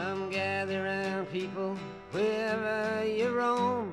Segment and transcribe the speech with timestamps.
[0.00, 1.76] Come gather round, people,
[2.12, 3.92] wherever you roam,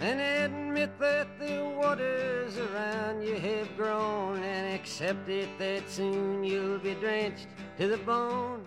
[0.00, 6.78] and admit that the waters around you have grown, and accept it that soon you'll
[6.78, 8.60] be drenched to the bone.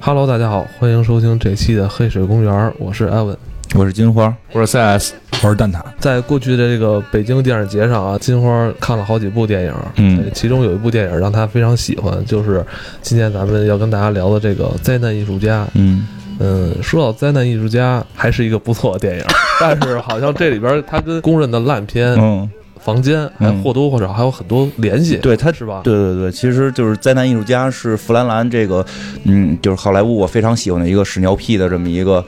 [0.00, 3.34] Hello，大家好，欢迎收听这期的《黑水公园》，我是艾文。
[3.74, 5.14] 我是金花，我是 CS，
[5.46, 5.80] 我是蛋挞。
[6.00, 12.66] 在过去的这个北京电影节上啊，金花看了好几部电影，嗯呃其中有一部电影让她非常喜欢，就是
[13.00, 15.62] 今天咱们要跟大家聊的这个《灾难艺术家》。
[15.74, 16.04] 嗯，
[16.40, 19.24] 嗯，说到灾难艺术家，还是一个不错的电影，
[19.60, 22.50] 但是好像这里边它跟公认的烂片《嗯，
[22.86, 25.80] 房间》还或多或少还有很多联系，对，他是吧？
[25.82, 28.86] 对对对，其实就是灾难艺术家是弗兰兰这个，
[29.24, 32.24] 嗯，就是好莱坞我非常喜欢的一个屎尿屁的这么一个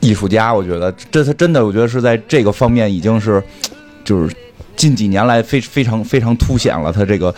[0.00, 3.40] 艺术家，我觉得这他真的，我觉得是在这个方面已经是，
[4.02, 4.34] 就是
[4.74, 7.32] 近几年来非非常非常凸显了他这个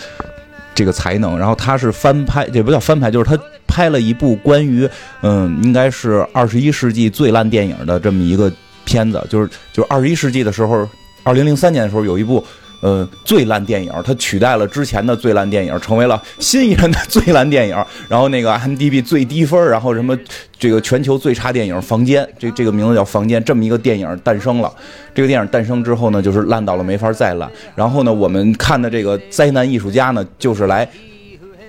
[0.74, 1.38] 这个才能。
[1.38, 4.88] 然后他是翻拍，也不叫翻拍，就是他拍了一部关于
[5.20, 8.50] 嗯，应该是二十一世纪最烂电影的这么一个
[8.86, 10.88] 片子，就是就是二十一世纪的时候，
[11.24, 12.44] 二零零三年的时候有一部。
[12.80, 17.74] 呃，最烂电影，它取代了之前的最烂电影，成为了新一任的最烂电影。
[18.10, 20.14] 然后那个 M D B 最低分，然后什么
[20.58, 24.70] 这个全球最差电影《房间》，这这个名字叫《房间》，这么一个电影诞生了。
[25.14, 27.50] 这个电影诞生之后呢，就是烂到了没法再烂。
[27.74, 30.86] 然后呢，我们看的这个灾难艺术家呢，就是来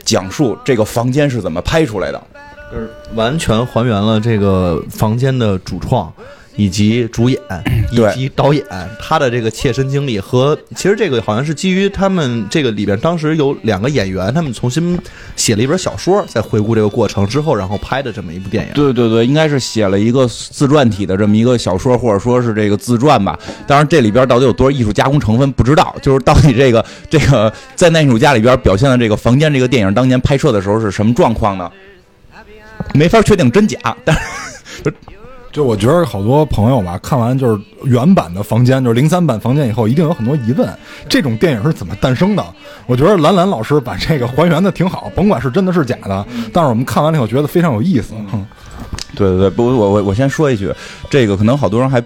[0.04, 2.22] 讲述这个房间是怎么拍出来的。
[2.74, 6.12] 就是完全还原了这个房间的主创。
[6.56, 7.40] 以及主演
[7.92, 8.64] 以及导演
[9.00, 14.98] 他的这个切身经历和其实这个好像是基于他们这个里边当时有两个演员，他们重新
[15.36, 18.74] 写了一本小说，在回顾这个过程之后，然后拍的这么一部电影。
[18.74, 23.38] 对对对，应该是写了一个自传体的这么一个小说，或者说是这个自传吧。
[23.68, 31.72] 当然，这里边到底有多少艺术加工成分不知道，就是到底这个这个在那艺术家里边表现的这个房间这个电影当年拍摄的时候是什么状况呢？
[32.94, 34.94] 没法确定真假，但是
[35.56, 40.70] 就我觉得好多朋友吧，看完就是原版的房间，就是零三版房间以后，一定有很多疑问，
[41.08, 42.46] 这种电影是怎么诞生的？
[42.86, 48.14] 我觉得兰兰老师把这个还原的挺好，甭管是真的是假的，但是我们看完了以后觉得非常有意思。
[48.34, 48.46] 嗯
[49.16, 50.70] 对对对，不，我我我先说一句，
[51.10, 52.04] 这个可能好多人还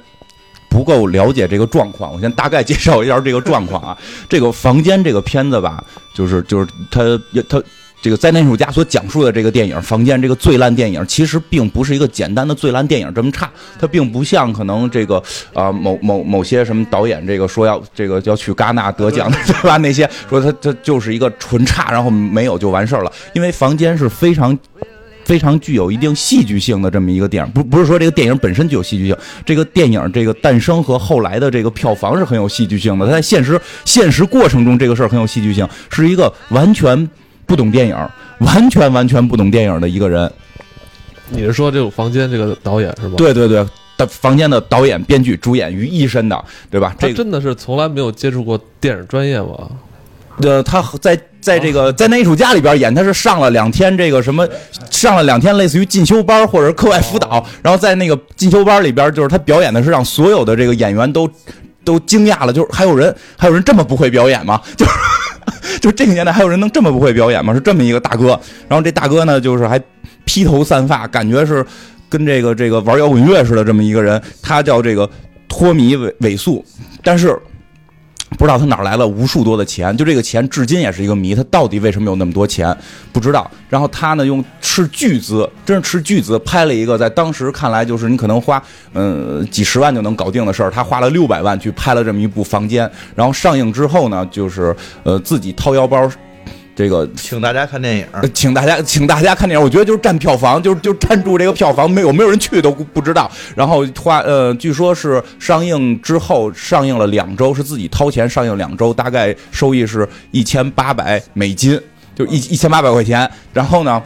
[0.69, 3.97] 不够了解这个状况，我先大概介绍一下这个状况啊。
[4.29, 5.83] 这个房间这个片子吧，
[6.13, 7.01] 就是就是他
[7.49, 7.59] 他。
[8.01, 13.49] 这个灾难艺术家所讲述的这个电影《房间》这个最烂电影，其实并不是一个简单的最烂电影这么差，
[13.79, 15.21] 它并不像可能这个
[15.53, 19.77] 啊、某某某些什么导演这个说要这个要去戛纳得奖的 对吧？
[19.77, 24.57] 那些说它它就是一个纯差，然后没有就完事儿了，因为《房间》是非常。
[25.25, 29.15] 非常具有一定戏剧性的这么一个电影，不不是说这个电影本身具有戏剧性，
[29.45, 33.05] 这个电影这个诞生和后来的这个票房是很有戏剧性的。
[33.05, 37.07] 它在现实现实过程中，这个事儿很有戏剧性，是一个完全
[37.49, 37.97] 不懂电影、
[38.41, 40.31] 完全完全不懂电影的一个人。
[41.29, 43.65] 你是说这个房间这个导演是吧？，对对对，
[43.97, 46.95] 的房间的导演、编剧、主演于一身的，对吧？
[46.99, 49.67] 这个真的是从来没有接触过电影专业吗？
[50.43, 54.47] 呃，他在在这个在那艺术家里边演，他是上了两天这个什么，
[54.91, 61.27] 上了两天类似于进修班或者课外辅导，然后在那个进修班里边，就是他表演的是让所有的这个演员都
[61.83, 64.61] 都惊讶了，就是还有人还有人这么不会表演吗？
[64.77, 64.91] 就是。
[65.79, 67.53] 就这个年代还有人能这么不会表演吗？
[67.53, 69.81] 是这么一个大哥，然后这大哥呢，就是还
[70.25, 71.65] 披头散发，感觉是
[72.07, 75.09] 跟这个这个玩摇滚乐似的这么一个人，他叫这个
[75.47, 76.63] 托米韦韦素，
[77.03, 77.37] 但是
[78.37, 82.75] 不知道他哪儿来了无数多的钱，就这个钱至今也是一个谜，他到底为什么有那么多钱
[83.11, 83.49] 不知道。
[83.67, 88.61] 然后他呢用斥巨资，真是斥巨资拍了一个在当时看来就是你可能花
[88.93, 96.09] 嗯、几十万就能搞定的事儿，他花了六百万去拍了这么一部《房间》，然后上映之后呢，就是呃自己掏腰包。
[96.79, 103.29] 这个请大家看电影，呃请大家请大家看电影，我觉得就是占票房，就是就占住这个票房，没有没有人去都不知道。
[103.53, 111.77] 然后花呃，据说是上映之后上映了两周，是自己掏钱上映两周，大概收益是一千八百美金，
[112.15, 113.29] 就一一千八百块钱。
[113.51, 114.01] 然后呢？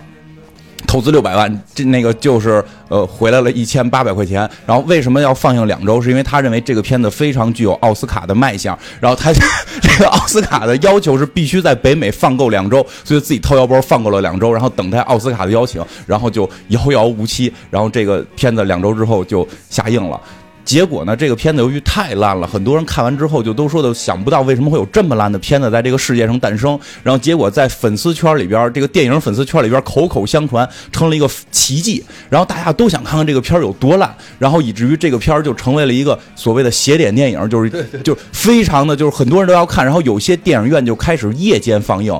[0.87, 4.49] 投资六百万，这那个就是呃回来了一千八百块钱。
[4.65, 6.01] 然后为什么要放映两周？
[6.01, 8.77] 是因为他认为这个片子非常具有奥斯卡的卖相。
[8.99, 9.31] 然后他
[9.81, 17.51] 这个奥斯卡的要求是必须在北美放够两周，所以自己掏腰包放够了两周，然后等待奥斯卡的邀请，然后就遥遥无期。
[17.69, 20.19] 然后这个片子两周之后就下映了。
[20.65, 26.79] 结果呢，这个片子由于太烂了，很多人看完之后就都说的想不到为什么会有这么烂的片子在这个世界上诞生。
[27.03, 32.03] 然后结果在粉丝圈里边，这个电影粉丝圈里边口口相传成了一个奇迹。
[32.29, 37.69] 然后大家都想看看这个片有多烂，然后以至于这个片就成为了一个所谓的邪典电影，就是
[38.03, 39.83] 就非常的就是很多人都要看。
[39.83, 42.17] 然后有些电影院就开始夜间放映。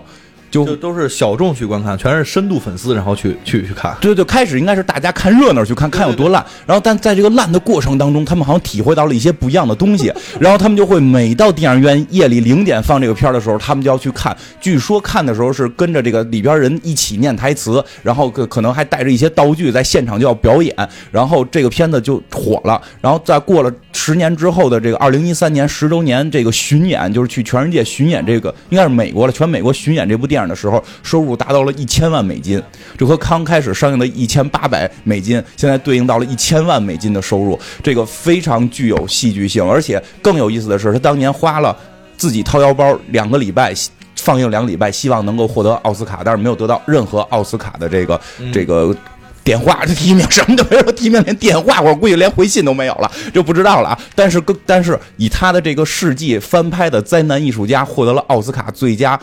[0.54, 3.98] 就就都是小众去观看，全是深度粉丝，然后去去去看。
[4.00, 14.38] 对对，开始应该是大家看热闹去看看有多烂，然后但在这个烂的过程当中，他们好像体会到了一些不一样的东西，然后他们就会每到电影院夜里零点放这个片儿的时候，他们就要去看。
[14.62, 20.76] 据说看的时候是跟着这个里边人一起念台词，然后可可能还带着一些道具，在现场就要表演，
[21.12, 22.80] 然后这个片子就火了。
[23.02, 32.62] 然后在过了十年之后的这个二零一三年十周年这个巡演，就是去全世界巡演这个应该是美国了，全美国巡演这部电影的时候，收入达到了一千万美金，
[32.98, 41.76] 这和刚开始上映的一千八百美金，现在对应到了一千万美金的收入，这个非常具有戏剧性，而且更有意思的是，他当年花了
[42.18, 43.74] 自己掏腰包两个礼拜。
[44.16, 48.18] 放映两个礼拜，希望能够获得奥斯卡，但是没有得到任何奥斯卡的这个、
[48.54, 48.96] 这个
[49.44, 54.00] 电话这 提名，什么都没有提名，连电话我估计连回信都没有了，就不知道了啊。
[54.16, 59.20] 但是更但是以他的这个世纪翻拍的灾难艺术家获得了奥斯卡最佳。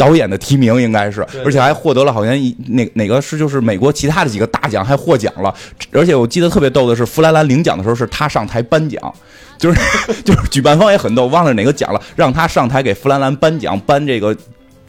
[0.00, 5.54] 导演的提名应该是，而且还获得了好像一哪哪个是就是美国其他的几个大奖还获奖了，
[5.92, 9.14] 而且我记得特别逗的是弗兰兰领奖的时候是他上台颁奖，
[9.58, 9.78] 就是
[10.24, 14.34] 就是举办方也很逗，忘了哪个奖了，让他上台给弗兰兰颁奖，颁这个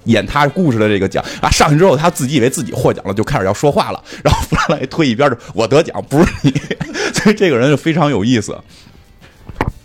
[0.05, 1.21] 演他故事的这个奖。
[1.41, 6.53] 啊，上去之后他自己以为自己获奖了，就开始要说话了，然后弗兰兰一推一边儿，我得奖不是你，
[7.13, 8.57] 所以这个人就非常有意思。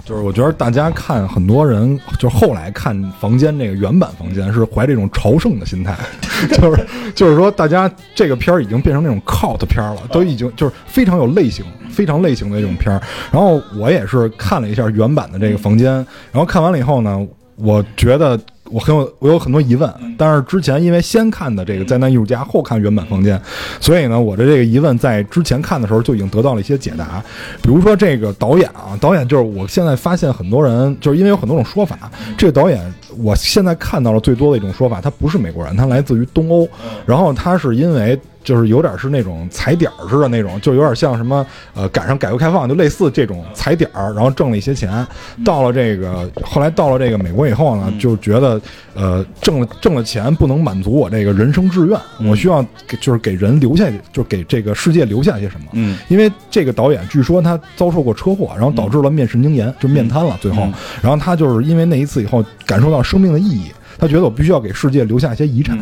[0.06, 5.96] 就是我觉得大家看很多人，就是后来看《房间》这个原版《房间》是怀这种朝圣的心态，
[6.54, 13.02] 就是就是说大家这个片儿已经变成那种 cult 片儿了，都已经就是非常有类型、非常类型的这种片儿。
[13.32, 15.92] 然后我也是看了一下原版的这个《房间》，
[16.30, 17.26] 然后看完了以后呢，
[17.56, 18.38] 我觉得
[18.70, 23.38] 我很有我有很多疑问，但是之前因为先看的这个灾难艺术家，后看原版《房间》，
[23.80, 27.22] 所以呢，我的这个疑问在之前看的时候就已经得到了一些解答。
[27.62, 32.80] 比如说这个导演啊，导演就是我现在发现很多人就是因为有很多种说法，这个导演
[33.18, 36.68] 我现在看到了最多的一种说法，他不是美国人，他来自于东欧，
[37.04, 38.18] 然后他是因为。
[38.46, 41.44] 就是有点是那种踩点儿似的那种，就有点像什么
[41.74, 45.04] 呃，赶上改革开放，就类似这种踩点儿，然后挣了一些钱。
[45.44, 48.60] 到了这个后来到了这个美国以后呢，就觉得
[48.94, 55.66] 呃挣了挣了钱不能满足我这个人生志愿，我需要给就是给人留下，就是给这个世界留下些什么。
[55.72, 60.38] 嗯，因为这个导演据说他遭受过车祸，然后导致了面神经炎，就面瘫了。
[60.40, 60.68] 最后，
[61.02, 65.78] 然后他就是因为那一次以后感受到生命的意义，他觉得我必须要给世界留下一些遗产，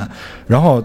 [0.46, 0.82] 然后。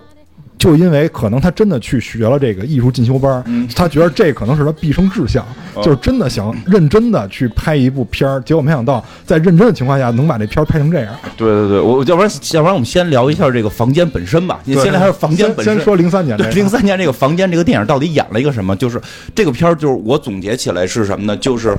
[0.60, 5.44] 就因为可能他真的去学了这个艺术进修班儿，他觉得这可能是他毕生志向，
[5.82, 8.42] 就是真的想认真的去拍一部片儿。
[8.42, 11.16] 结果没想到在认真的情况下能把这片儿拍成这样。
[11.38, 14.60] 对对对，我要不然要不然我们先聊一下这个房间本身吧。
[14.66, 15.76] 你先聊一下房间本身。
[15.76, 18.76] 先说零三年这对个，零三年这个房间这个电影到底演了一个什么？
[18.76, 19.02] 就是
[19.34, 21.38] 这个片儿，就是我总结起来是什么呢？
[21.38, 21.74] 就是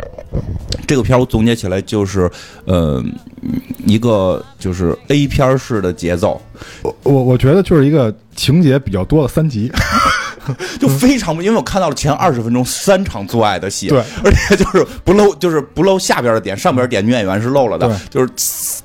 [0.90, 2.28] 这个片儿我总结起来就是，
[2.64, 3.00] 呃，
[3.86, 6.42] 一个就是 A 片儿式的节奏，
[6.82, 9.70] 我我我觉得就是一个情节比较多的三集。
[10.80, 18.32] 就非常，因为我看到了前二十分钟三场做爱的戏，对，而且就是不露，就是不露下边的点，上边点女演员是露了的，就是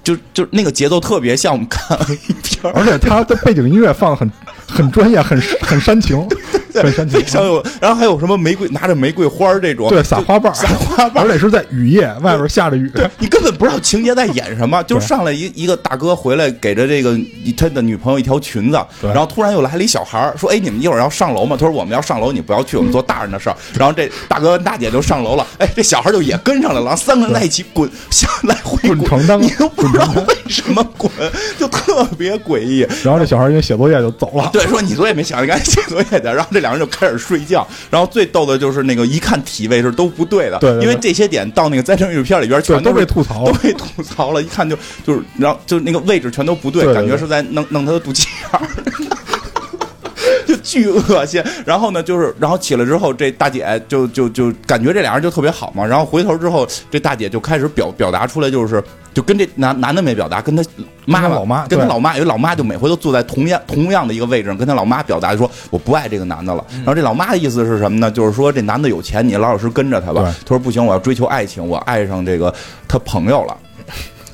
[0.04, 4.32] 就就那个节奏特别像我们看 A 片儿，而且他的背景音乐放的很
[4.68, 6.28] 很专业，很很煽情，
[6.84, 7.24] 非。
[7.26, 12.90] 常有，然后还有什么玫瑰拿着玫瑰花儿这种，对，撒花瓣，撒花瓣而且是在雨夜，外边下着雨。
[13.18, 17.18] 你根本不知道情节在演什么， 就上来一一个大哥回来给着这个
[17.58, 31.12] 他的女朋友一条裙子，然后突然又来了一小孩儿说：“哎，你们一会儿要上楼吗？”他说：“我们要上楼，你不要去，我们做大人的事儿。”然后这大哥跟大姐就上楼了，哎，这小孩就也跟上来了，然后三个人在一起滚，向来回滚床单你都不知道为什么滚，
[31.60, 32.88] 就特别诡异。
[33.04, 34.50] 然后这小孩因为写作业就走了。
[34.54, 36.26] 对，说你作业没写完，你赶紧写作业去。
[36.26, 37.68] 然后这两人就开始睡觉。
[37.92, 43.54] 然后最逗的就是那个一看体位是都不对的，对对对因为这些点到那个灾难艺术片里边全对，都被吐槽都。
[43.60, 49.15] 被吐槽了，一看就就是，然后就那个位置全都不对感觉是在弄弄他的肚脐眼儿。
[50.46, 58.84] 就 巨恶心，然后呢，就是，然后起来之后，这大姐就就就感觉这俩人就特别好嘛，然后回头之后，这大姐就开始表表达出来，就是
[59.14, 60.64] 就跟这男男的没表达，跟他
[61.06, 66.66] 妈妈跟他老妈对跟他老妈，因为老妈就每回都坐在同样同样的一个位置上，跟他老妈表达说我不爱这个男的了。
[66.78, 68.10] 然后这老妈的意思是什么呢？
[68.12, 70.32] 就是说这男的有钱，你老老实跟着他吧对。
[70.46, 72.54] 他说不行，我要追求爱情，我爱上这个
[72.88, 73.58] 他朋友了。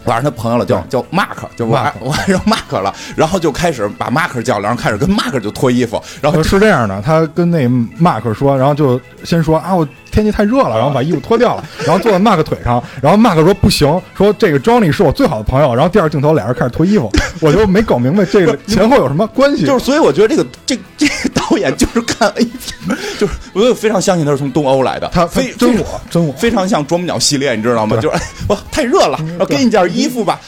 [0.04, 7.68] 我爱上他朋友了，叫叫 Mark，就我爱 Mark 我爱上 Mark 了，然后就开始把 Mark 叫来，然后开始跟 Mark 就脱衣服，然后呃是这样的，他跟那
[8.02, 19.66] Mark 说，然后就先说啊，我天气太热了，然后把衣服脱掉了， 然后坐在 Mark 腿上，然后 Mark 说不行，说这个 Johnny 是我最好的朋友，然后第二镜头俩人开始脱衣服， 我就没搞明白这个前后有什么关系。
[19.66, 27.96] 就是，所以我觉得这个这这个导演就是看 A 片， 就是我就非常相信他是从东欧来的，他非非真我真我非常像啄木鸟系列，你知道吗？
[28.02, 30.40] 就是哎，我太热了，然后给你件衣服吧，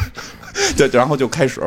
[0.76, 1.60] 对，然后就开始。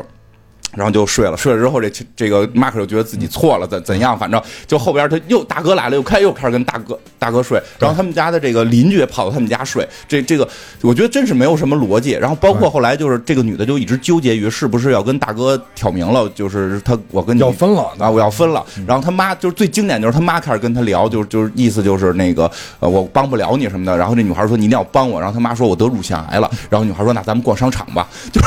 [0.75, 4.17] 然后就睡了，睡了之后这这个马克就觉得自己错了，怎怎样？
[4.17, 10.47] 反正就后边他又大哥来了，又开又开始跟大哥大哥睡，然后他们家的这个邻居也跑到他们家睡，这这个
[10.81, 12.11] 我觉得真是没有什么逻辑。
[12.11, 18.63] 然后包括后来就是这个女的就一直纠结于是不是要跟大哥挑明了，就是他我跟你要分了啊，我要分了。
[18.85, 22.49] 然后他妈就是最经典就是他妈开始跟他聊，就是就是意思就是那个
[22.79, 23.97] 呃我帮不了你什么的。
[23.97, 26.49] 然后这女孩说你一定要帮我，然后他妈说我得乳腺癌了。
[26.69, 28.39] 然后女孩说那咱们逛商场吧，就。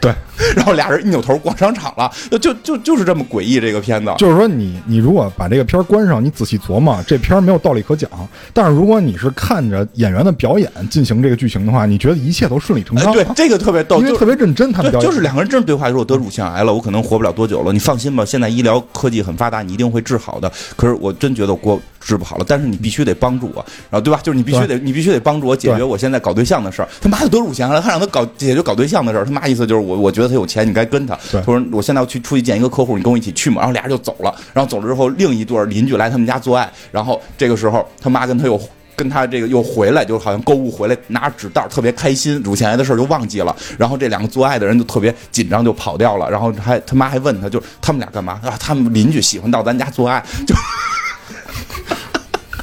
[0.00, 0.14] 对，
[0.54, 4.12] 然后俩人一扭头逛商场了，就就就是这么诡异这个片子。
[4.16, 8.08] 就是说，你你如果把这个片儿关上，你仔细琢磨，这片儿没有道理可讲。
[8.52, 13.12] 但是如果你是看着演员的表演进行这个剧情的话，你觉得一切都顺理成章。
[13.12, 17.72] 对，这个特别逗，因为特别认真，他们表演就是两个人真是对话，说我得乳腺癌了，我可能活不了多久了。
[17.72, 20.50] 你放心吧，现在医疗科技很发达，你一定会治好的。
[20.76, 24.18] 可是我真觉得过治不好了，但是你必须得帮助我，然后对吧？
[24.22, 26.88] 就是你必须得你必须得帮助我解决我现在搞对象的事儿。
[27.00, 29.24] 他妈的多乳腺癌了，他让他搞解决搞对象的事儿。
[29.24, 30.66] 他妈意思就是我我觉得他有钱。
[30.66, 33.60] 你该跟他，他说我现在要去出去见一个客户，你跟我一起去嘛？
[33.60, 38.60] 然后俩人就走了，然后走了之后，另一对邻居来他们家做爱，然后这个时候他妈跟他又
[38.96, 43.54] 跟他这个又回来，就好像购物回来拿着纸袋，特别开心，乳腺癌的事儿就忘记了。
[43.78, 46.28] 然后这两个做爱的人就特别紧张，就跑掉了。
[46.28, 48.58] 然后还他妈还问他，就他们俩干嘛啊？
[48.58, 50.54] 他们邻居喜欢到咱家做爱，就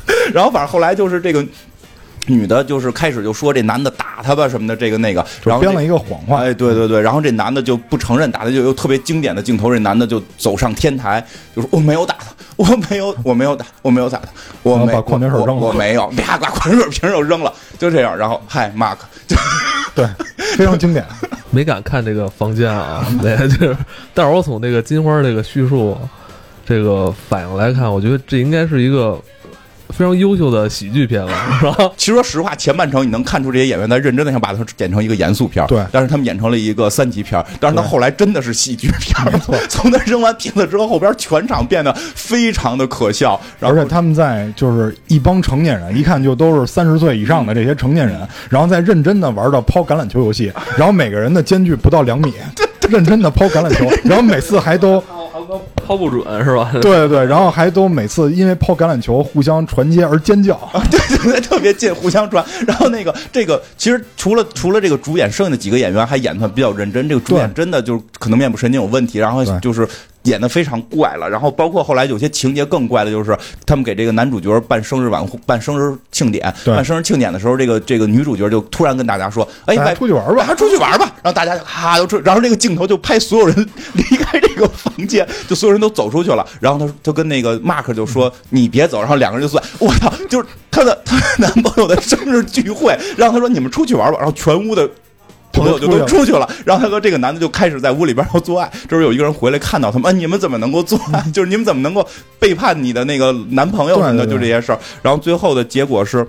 [0.34, 1.46] 然后反正后来就是这个。
[2.28, 6.40] 女的就是开始就说这男的打她吧什么的，这个那个，然后编了一个谎话。
[6.40, 11.24] 哎，对对对，然后这男的就不承认打的，就有特别经典的镜头，这男的就走上天台，
[11.56, 14.30] 就说我没有打他，我没有，我没有打，我没有打他，
[14.64, 18.98] 我没把矿泉水扔了，我没有，啪把矿泉水瓶又扔了，就这样，然后嗨，Mark，
[19.28, 19.38] 就
[19.94, 20.08] 对，
[20.58, 21.06] 非常经典，
[21.52, 23.78] 没敢看这个房间啊，对，就是，
[24.16, 25.96] 但是我从那个金花这个叙述
[26.66, 29.22] 这个反应来看，我觉得这应该是一个。
[29.96, 31.92] 非常优秀的喜剧片了， 是吧？
[31.96, 35.82] 其实说实话，前半程你能看出这些演员在认真的想把它剪成一个严肃片对。
[35.92, 39.56] 但是他们演成了一个三级片但是他后来真的是喜剧片 没错。
[39.70, 43.40] 从他扔完瓶子之后，后边全场变得非常的可笑。
[43.62, 52.34] 而且他们在就是一帮成年人，一看就都是三十岁以上的这些成年人，然后在认真的玩的抛橄榄球游戏，然后每个人的间距不到两米，
[52.90, 55.02] 认真的抛橄榄球，然后每次还都。
[55.86, 56.70] 抛不准是吧？
[56.82, 62.44] 对对对，然后还都每次因为抛橄榄球互相传接而尖叫， 对对对，特别近，互相传。
[62.68, 67.08] 然后那个这个其实除了除了这个主演，剩下的几个演员还演的比较认真。
[67.08, 69.88] 这个主演真的就是可能面部神经有问题，然后就是。
[70.26, 83.56] 演的非常怪了，然后包括后来有些情节更怪的，就是他们给这个男主角办生日晚办生日庆典，办生日庆典的时候，这个这个女主角就突然跟大家说：“哎，出去玩吧，还出去玩吧。”然后大家就哈都出，然后这个镜头就拍所有人
[83.94, 86.46] 离开这个房间，就所有人都走出去了。
[86.60, 94.90] 然后他他跟那个 Mark 就说：“你别走。”然后两个人就算，我操，就是他的他男朋友的生日聚会，然后他说：“你们出去玩吧。”然后全屋的。
[95.56, 98.70] 朋友就都出去了，然后他说这个男的就开始在屋里边要做爱。
[98.84, 101.22] 这时候有一个人回来看到他们，你们怎么能够做爱？
[101.34, 102.08] 就是你们怎么能够
[102.38, 104.28] 背叛你的那个男朋友什么的？
[104.28, 104.80] 就这些事儿。
[105.02, 106.28] 然后最后的结果是，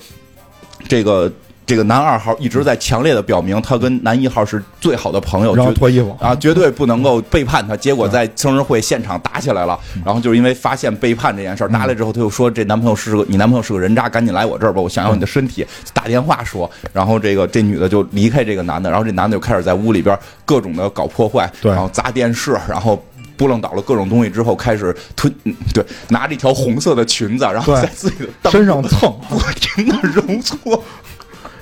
[0.88, 1.30] 这个。
[1.66, 7.76] 这个男二号一直在强烈的表明，他跟男一号是最好的朋友，然后脱衣服啊，绝对不能够背叛他。
[7.76, 15.66] 结果在生日会现场打起来了，然后就是因为发现背叛这件事儿，打来之后他又说这男朋友是个你男朋友是个人渣，赶紧来我这儿吧，我想要你的身体。
[15.92, 23.04] 打电话说，然后这个这女的就离开这个男的，然后这男的就开始在屋里边各种的搞破坏，然后砸电视，然后
[23.36, 25.34] 拨楞倒了各种东西之后开始吞，
[25.74, 30.80] 对，拿着一条红色的裙子，然后在自己的身上蹭， 不停的揉搓。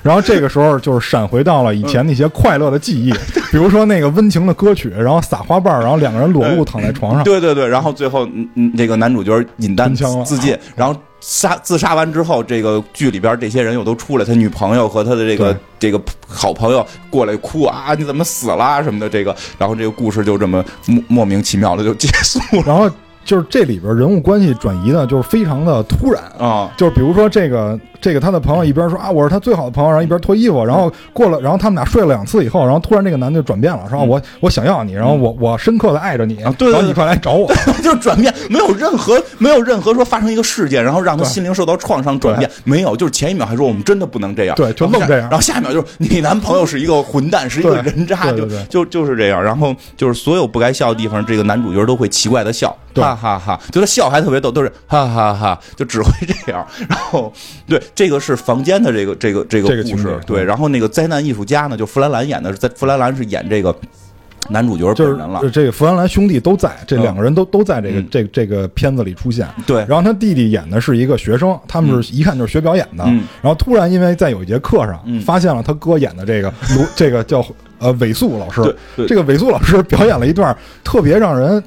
[0.05, 3.11] 然后这个时候就是闪回到了以前那些快乐的记忆，
[3.51, 7.23] 比如说那个温情的歌曲，然后撒花瓣，然后两个人裸露躺在床上。
[7.23, 9.91] 对对对，然后最后嗯嗯，这个男主角引弹
[10.23, 22.63] 自尽，然后杀自杀完之后，这个剧里边这些人又都出来，他女朋友和他的这个这个好朋友过来哭啊，你怎么死了什么的，这个，然后这个故事就这么莫莫名其妙的就结束了。
[22.63, 22.87] 然后
[23.23, 27.79] 就是这里边人物关系转移呢，就是非常的突然啊，就是比如说这个。
[28.05, 57.33] 这个他的朋友一边说啊，我是他最好的朋友，然后一边脱衣服，然后过了，然后他们俩睡了两次以后，然后突然这个男的就转变了，说我我想要你，然后我我深刻的爱着你，然后你快来找我， 就是转变，没有任何没有任何说发生一个事件，然后让他心灵受到创伤转变，没有，就是前一秒还说我们真的不能这样，对，就愣这样，然后下一秒就是你男朋友是一个混蛋，是一个人渣，就就就是这样，然后就是所有不该笑的地方，这个男主角都会奇怪的笑，哈哈哈，就他笑还特别逗，都是哈哈哈，就只会这样，然后
[57.67, 58.75] 对这个是房间。
[58.83, 63.73] 的这个这个这个故事，对，然后那个灾难艺术家呢，就弗兰兰演的是，在弗兰兰是演这个
[64.49, 65.49] 男主角就是本人了。
[65.49, 69.47] 这个弗兰兰兄弟都在，这嗯两个人都都在这个嗯这这个片子里出现。
[69.65, 73.03] 对，然后他弟弟演的是一个学生，他们是一看就是学表演的。
[73.07, 77.43] 嗯然后突然因为在有一节课上，嗯发现了他哥演的这个卢， 这个叫
[77.79, 78.61] 呃韦素老师。
[79.07, 81.63] 这个韦素老师表演了一段特别让人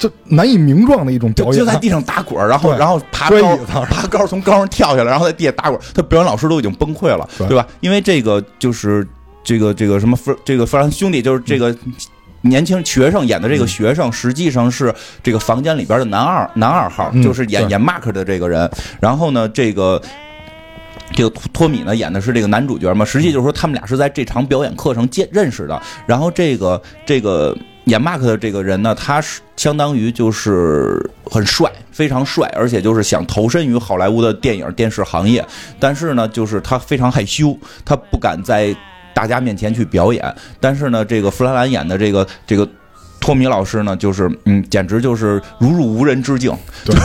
[0.00, 5.82] 就难以名状的一种表演，就就在地上打滚儿，然后然后爬高爬高从高上跳下来，然后在地下打滚儿。
[5.94, 7.64] 他表演老师都已经崩溃了，对对吧？
[7.78, 9.06] 因为这个就是
[9.44, 11.76] 这个这个什么弗这个弗兰兄弟，就是这个。
[12.42, 14.90] 年轻学生演的这个学生，实际上是
[15.22, 18.66] 这个房间里边的男二男二号，嗯就是演演 Mark 的这个人。
[18.98, 20.00] 然后呢，这个
[21.12, 25.82] 这个托托米呢演的是这个男主角嘛，实际就是说他们俩是在这场表演课上见认识的。
[26.06, 27.54] 然后这个这个
[27.84, 35.44] 演 Mark 的这个人呢，他是相当于就是很帅，非常帅，而且就是想投身于好莱坞的电影电视行业，
[35.78, 38.74] 但是呢，就是他非常害羞，他不敢在
[39.14, 40.34] 大家面前去表演。
[40.60, 42.68] 但是呢，这个弗兰兰演的这个这个。
[43.20, 46.52] 托米老师呢，就是嗯，简直就是如入无人之境，
[46.84, 46.96] 对，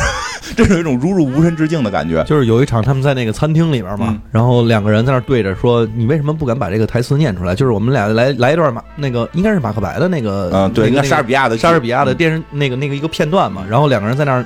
[0.56, 2.24] 这是有一种如入无人之境的感觉。
[2.24, 4.22] 就是有一场他们在那个餐厅里边嘛，嗯。
[4.32, 14.46] 然后两个人在那对着说：“你为什么不敢把这个台词念出来？”就是我们俩来来一段马那个应该是马克白的那个，嗯，对，应该莎士比亚的莎士比亚的电视那个那个一个片段嘛，然后两个人在那儿，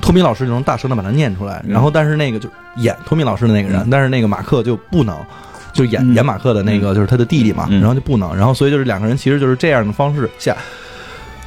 [0.00, 1.72] 托米老师就能大声的把它念出来，嗯。
[1.72, 3.88] 然后但是那个就演托米老师的那个人，嗯。
[3.90, 5.16] 但是那个马克就不能。
[5.72, 6.14] 就演嗯。
[6.14, 7.80] 演马克的那个就是他的弟弟嘛，嗯。
[7.80, 10.56] 然后就不能，然后所以就是两个人其实就是这样的方式下，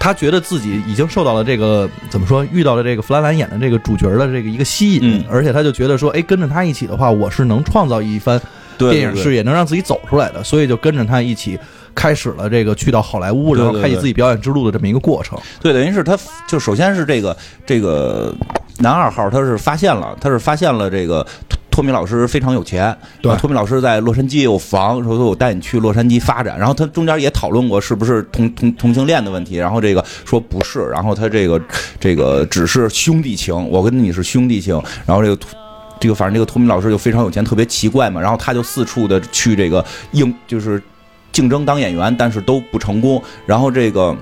[0.04, 5.24] 他觉得自己已经受到了这个怎么说，遇到了这个弗兰兰演的这个主角的这个一个吸引，嗯。
[5.32, 8.38] 而且他就觉得说，哎，跟着他一起的话，我是能创造一番
[8.78, 11.58] 电影事业，能让自己走出来的，所以就跟着他一起
[11.96, 15.40] 开始了这个去到好莱坞，然后开启自己表演之路的这么一个过程。
[15.62, 16.20] 对，等于是他
[16.50, 18.36] 就首先是这个这个
[18.80, 21.26] 男二号，他是发现了，他是发现了这个
[21.74, 31.60] 托托米老师非常有钱，对托米老师在洛杉矶也有房，说说我带你去洛杉矶发展，然后他中间也讨论过是不是同同同性恋的问题，然后这个说不是，然后他这个
[32.00, 35.42] 这个只是兄弟情，我跟你是兄弟情，然后这个。
[36.00, 40.82] 这个反正这个托米老师就非常有钱，特别奇怪嘛，然后他就四处的去这个应就是
[41.32, 43.24] 竞争当演员，但是都不成功。
[43.46, 44.14] 然后这个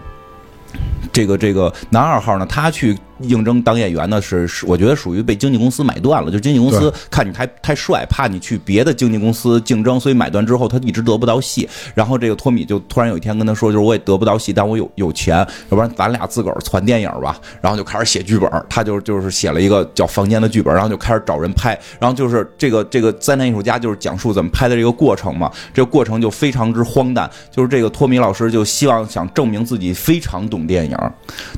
[1.12, 11.68] 这个这个男二号呢，他去应征当演员呢，是是我觉得属于被经纪公司买断了，就经纪公司看你太太帅，怕你去别的经纪公司竞争，所以买断之后他一直得不到戏。
[11.94, 17.40] 然后这个托米就突然有一天跟他说，就是我也得不到戏，但我有有钱，要不然咱俩自个儿传电影吧。
[17.62, 21.78] 然后就开始写剧本，他就就是写了一个叫《房间》的剧本，然后就开始找人拍。
[22.00, 27.30] 然后就是这个这个灾难艺术家就是讲述怎么拍的这个过程嘛，这个过程就非常之荒诞。
[27.50, 30.98] 就是这个托米老师就希望想证明自己非常懂电影，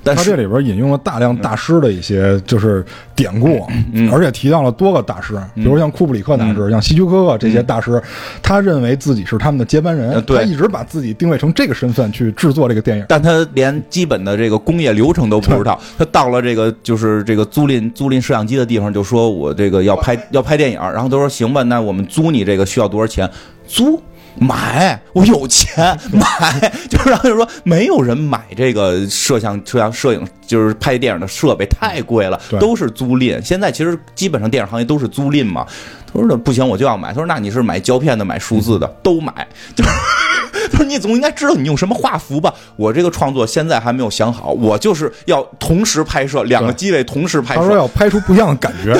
[0.04, 2.84] 但是他这里边引用了大量大师的一些就是
[3.16, 8.02] 典故，嗯而且提到了多个大师，比如像库布里克大师、像希区柯克这些大师，
[8.42, 13.06] 他认为自己是他们的接班人，他一直把自己定位成这个身份去制作这个电影。
[13.08, 15.80] 但他连基本的这个工业流程都不知道。
[15.98, 23.30] 他到了这个就是这个租赁租赁摄像机的地方，就说我这个要拍要拍电影，然后他说行吧，那我们租你这个需要多少钱？
[23.68, 24.02] 租。
[24.36, 33.42] 买，我有钱 买，就是然后就说没有人买这个摄像摄像摄影，就是拍电影的设备太贵了，都是租赁。
[33.44, 35.66] 现在其实基本上电影行业都是租赁嘛。
[36.14, 37.10] 他说那不行，我就要买。
[37.10, 39.34] 他说那你是买胶片的，买数字的，都买。
[39.76, 39.90] 就是
[40.72, 42.54] 他说你总应该知道你用什么画幅吧？
[42.76, 48.94] 我这个创作现在还没有想好，我就是要同时拍摄两个机位同时拍摄他说摄，要拍出不一样的感觉，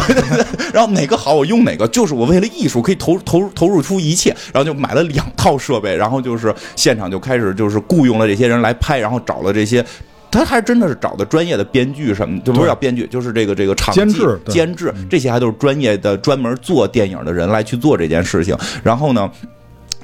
[0.74, 9.86] 然后哪个好我用哪个，就是我为了艺术可以投投投入出一切，然后就买了两套设备，然后就是现场就开始就是雇佣了这些人来拍，然后找了这些。
[10.34, 18.58] 他还真的是找的专业的编剧什么，就不是叫编剧，就是这个这个场制监制这些还都是专业的专门做电影的人来去做这件事情。
[18.84, 19.30] 然后呢，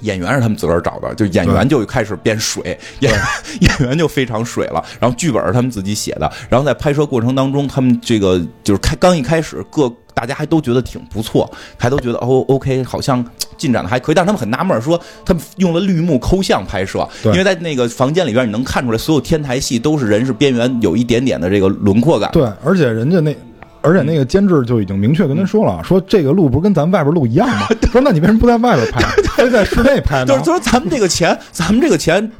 [0.01, 3.13] 演员是他们自个儿找的，就演员就开始变水，演
[3.61, 4.83] 演员就非常水了。
[4.99, 13.23] 然后剧本是他们自己写的，然后在拍摄过程当中，他们这个就是开刚一开始各大家还都觉得挺不错，还都觉得哦 OK，好像
[13.57, 22.29] 进展的还可以，但是他们很纳闷，说他们用了绿幕抠像拍摄，对因为在那个房间里边你能看出来，所有天台戏都是人是边缘有一点点的这个轮廓感。
[22.31, 23.35] 对，而且人家那。
[23.81, 27.67] 而且那个监制就已经明确跟他说了，说这个路不是跟咱外边路一样吗？
[27.91, 29.01] 说那你为什么不在外边拍，
[29.35, 30.43] 非在室内拍呢就是？
[30.43, 32.31] 说咱们这个钱，咱们这个钱。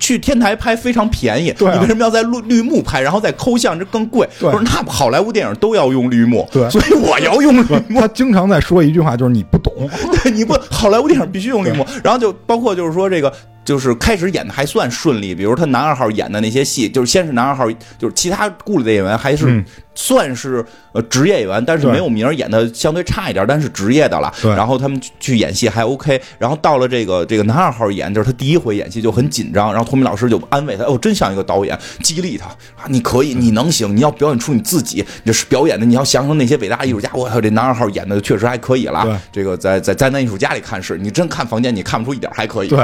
[0.00, 4.26] 去天台拍非常便宜，对啊你为什么要在绿绿幕拍，然后再抠像，这更贵？
[4.40, 8.00] 不是那好莱坞电影都要用绿幕，对所以我要用绿幕。
[8.00, 9.70] 他经常在说一句话，就是你不懂。
[10.24, 13.30] 对，你不好莱坞电影必须用绿幕，然后就包括就是说这个
[13.64, 19.64] 就是开始演的还算顺利，比如他男二号演的那些戏，就是先是男二号，就是其他雇里的演员还是嗯
[19.96, 24.32] 算是呃职业演员，但是没有名儿，演的相对差一点，但是职业的了。
[24.42, 32.46] 对然后他们去去演戏还 OK，然后到了这个这个男二号演，就是他第一回演戏就很紧张，然后托米老师就安慰他，哦，真像一个导演，激励他
[32.76, 39.16] 啊，你可以，你能行，你要表演出你自己，你是表演的，你要想想那些伟大艺术家，我操，这男二号演的确实还可以了对。
[39.32, 42.68] 这个在在灾难艺术家里看是，你真看房间你看不出一点还可以。
[42.68, 42.78] 对，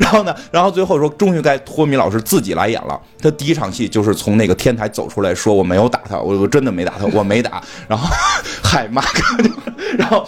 [0.00, 3.00] 然 后呢，然后最后说，终于该托米老师自己来演了。
[3.20, 8.06] 他第一场戏就是从那个天台走出来说：“我没有打他，我我真的没打他，我没打。”然后，
[8.62, 9.02] 嗨妈，
[9.96, 10.24] 然后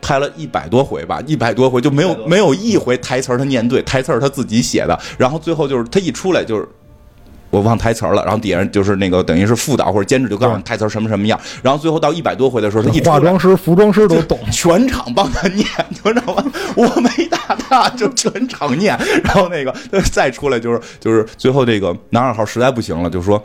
[0.00, 4.98] 拍了一百多回吧，一百多回就没有没有一回台词儿他念对，台词儿他自己写的。
[5.18, 6.68] 然后最后就是他一出来就是。
[7.50, 14.38] 我忘台词儿了，然后底下就是那个等于是副导或者监制就告诉你台词儿什么什么样，然后最后到一百多回的时候，他一化妆师、 服装师都懂。
[14.52, 16.44] 全场帮他念， 你知道吗
[16.76, 18.96] 我没打他，就全场念。
[19.24, 19.74] 然后那个
[20.12, 23.42] 再出来就是就是最后这个男二号实在不行了，就说。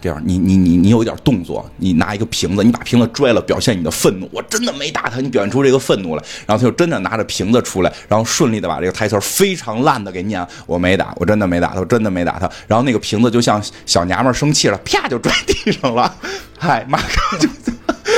[0.00, 4.28] 这样，你你你你有一点动作，你拿一个瓶子，你把瓶子摔了，表现你的愤怒。
[4.32, 6.22] 我真的没打他，你表现出这个愤怒来。
[6.46, 10.44] 然后他就真的拿着瓶子出来，然后顺利的把这个台词非常烂的给念。
[10.66, 12.50] 我没打，我真的没打他，我真的没打他。
[12.66, 16.14] 然后那个瓶子就像小娘们生气了，啪就摔地上了。
[16.58, 17.48] 嗨，马上就。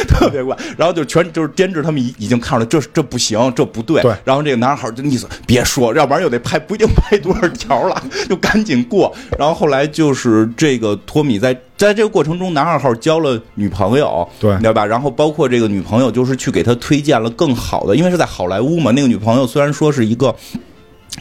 [0.09, 4.03] 特别怪，然后就全就是监制他们已已经看出来这这不行，这不对。
[4.03, 9.15] 对然后这个男孩就意思别说，要不然又得拍不一定拍多少条了， 就赶紧过。
[9.39, 14.85] 然后后来就是这个托米在在这个过程中，男二号交了女朋友，对对吧？
[14.87, 18.91] 然后包括这个女朋友就是去给他推荐了更好的，因为是在好莱坞嘛。
[18.93, 20.35] 那个女朋友虽然说是一个。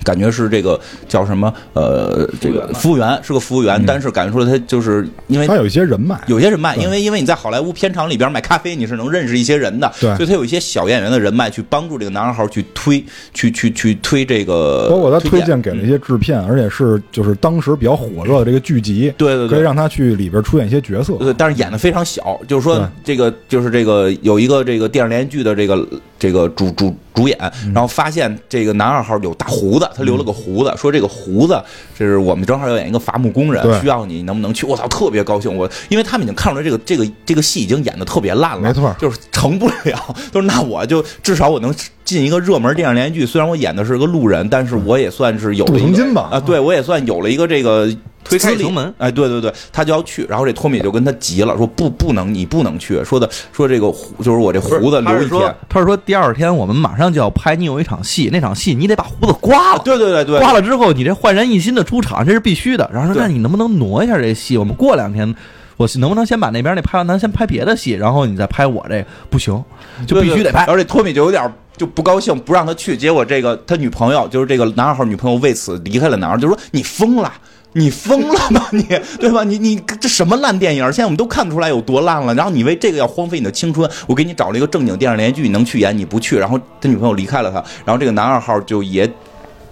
[0.03, 1.53] 感觉是这个叫什么？
[1.73, 10.15] 呃，这个服务员是个服务员，但是感觉出来他就是因为他有一些人脉，有些人脉，因为因为你在好莱坞片场里边买咖啡，你是能认识一些人的，对。
[10.15, 15.51] 所以他有一些小演员的人脉去帮助这个男二号去推，去去去推这个，包括他推荐。
[15.51, 19.49] 荐，给了一些制片，而且是就是当时比较火热的这个剧集，对对对。
[19.49, 21.13] 可以让他去里边出演一些角色。
[21.15, 25.85] 对，但是演的非常小，就是说这个就是这个有一个这个电视连续剧的这个
[26.21, 27.73] 这个主主主演，嗯。
[27.73, 31.59] 然后发现这个男二号有大胡子，他留了个胡子，说这个胡子
[32.01, 34.65] 这是我们正好要演一个伐木工人，需要你能不能去？
[34.65, 35.55] 我操，特别高兴！
[35.55, 40.15] 我因为他们已经看出来这个这个这个戏已经演的特别烂了，没错就是成不了。
[40.33, 41.71] 就是那我就至少我能
[42.03, 47.87] 进一个热门电视连续剧，虽然我演的是个路人，但是我也算是有了镀一个金吧啊，对我也算有了一个这个。
[48.23, 59.81] 推开城门哎，对对对，他就要去，然后这托米就跟他急了，说不不能，你不能去，说的说这个胡就是我这胡子留一天，，他是说第二天我们马上就要拍，你有一场戏，那场戏你得把胡子刮了。
[59.83, 62.89] 对对对对，刮了之后，你这焕然一新的出场，这是必须的。
[62.93, 64.57] 然后说，那你能不能挪一下这戏？
[64.57, 65.35] 我们过两天，
[65.75, 69.05] 我能不能先把那边那拍完，咱先拍别的戏，然后你再拍我这个？
[69.29, 69.61] 不行，
[70.07, 70.63] 就必须得拍。
[70.65, 72.95] 而且托米就有点就不高兴，不让他去。
[72.95, 77.31] 结果这个他女朋友就是这个男二号女朋友为此离开了男二，就说你疯了。
[77.73, 78.67] 你疯了吗？
[78.71, 78.83] 你
[79.17, 79.45] 对吧？
[79.45, 80.83] 你你这什么烂电影？
[80.87, 82.35] 现在我们都看不出来有多烂了。
[82.35, 86.37] 然后你为这个要荒废你的青春，我给你找了一个正经电视连续剧，你能去演，你不去。
[86.37, 89.09] 然后他女朋友离开了他，然后这个男二号就也，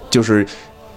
[0.10, 0.48] 就是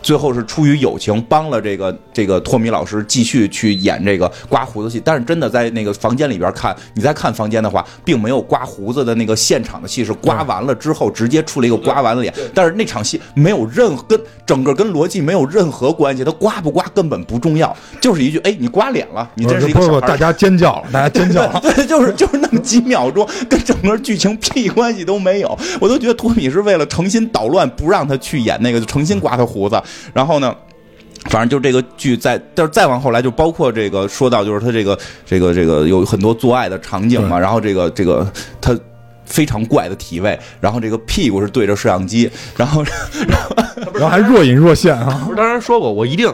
[0.02, 20.02] 最后是出于友情帮了这个这个托米老师继续去演这个刮胡子戏，但是真的在那个房间里边看，你再看房间的话，并没有刮胡子的那个现场的戏，是刮完了之后直接出了一个刮完了脸，但是那场戏没有任何跟整个跟逻辑没有任何关系，他刮不刮根本不重要，就是一句哎你刮脸了，你这是一个。
[20.02, 21.60] 大家尖叫了，大家尖叫了。
[21.60, 25.58] 对， 就是就是那么几秒钟，跟整个剧情 屁关系都没有。
[25.80, 29.80] 我都觉得托米是为了诚心捣乱，不让他去演那个，就诚心刮他胡子。
[30.12, 30.54] 然后呢？
[31.26, 38.26] 反正就这个剧在，但是再往后来就包括这个说到就是他这个这个这个有很多做爱的场景嘛，然后这个这个
[38.60, 38.76] 他
[39.24, 42.82] 非常怪的体位，然后这个屁股是对着摄像机，然后
[43.28, 43.56] 然后
[43.94, 45.30] 然后还若隐若现啊不。
[45.30, 46.28] 是当时说过，我一定。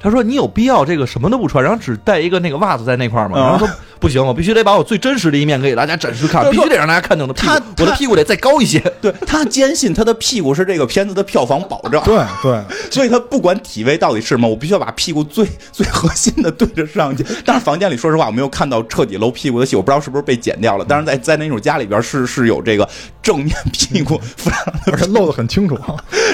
[0.00, 3.72] 他说：“你有必要这个什么都不穿，然后只带一个那个袜子在那块儿吗？”啊然后说
[4.02, 8.80] ：“不行，我必须得把我最真实的一面给大家展示看，必须得让大家看见我的屁股他，我的屁股得再高一些。
[9.00, 12.60] 对他坚信他的屁股是这个片子的票房保障，对对，
[12.90, 17.24] 所以他不管体位到底是什么，我必须要把屁股最 最核心的对着摄像机。
[17.44, 20.84] 但是房间里，说实话，我没有看到彻底露屁股的戏，我不知道是不是被剪掉了。
[20.88, 22.88] 但是在在那种家里边是是有这个
[23.22, 24.20] 正面屁股
[24.90, 25.78] 而且露的很清楚。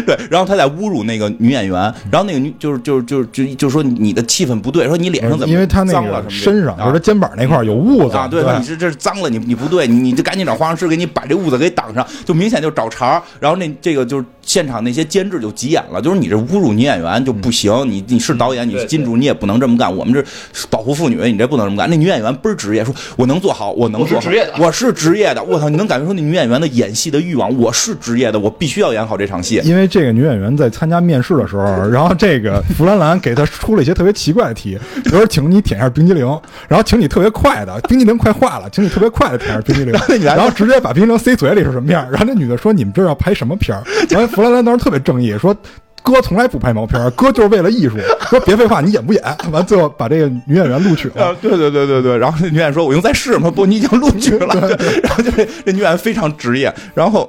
[0.06, 1.74] 对，然后他在侮辱那个女演员，
[2.10, 13.22] 然后那个女就是就是就是就就说你的气氛不对，说你脸上怎么因为他那个脏了什么身上，啊就是他肩膀那块儿有痦子啊，对，对你这这是脏了，你你不对，你你就赶紧找化妆师给你把这痦子给挡上，就明显就找茬儿。
[13.40, 19.94] 然后那这个就是现场那些监制就急眼了，就是你这侮辱女演员就不行，你你是导演，你是金主，你也不能这么干。
[19.94, 20.24] 我们这
[20.70, 21.88] 保护妇女，你这不能这么干。
[21.90, 25.44] 那女演员倍儿职业，说我能做好，我能做好，我是职业的我是职业的。
[25.44, 27.54] 我操，你能感觉出那女演员的演戏的欲望？
[27.58, 29.60] 我是职业的，我必须要演好这场戏。
[29.64, 36.26] 因为这个女演员在参加面试的时候， 然后这个弗兰兰给她出了一些特别奇怪的题，比如说请你舔一下冰激凌，
[36.66, 42.08] 然后请你特别快的，冰激凌快化了，请你特别快的舔一下冰激凌， 然后直接把冰激凌塞嘴里是什么样？
[42.10, 45.54] 然后那女的说：“你们这要拍什么片儿？” 然后弗兰兰当时特别正义，说。
[46.00, 47.96] 哥从来不拍毛片儿，哥就是为了艺术。
[48.30, 49.22] 说别废话，你演不演？
[49.50, 51.22] 完最后把这个女演员录取了。
[51.22, 54.54] 啊，对对对对对，然后那女演员说：“我用在试吗？”不，你已经录取了。
[55.02, 57.28] 然后就这这女演员非常职业，然后。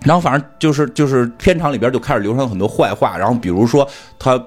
[0.00, 3.86] 然后反正就是就是片场里边就开始流传很多坏话，然后比如说
[4.18, 4.42] 他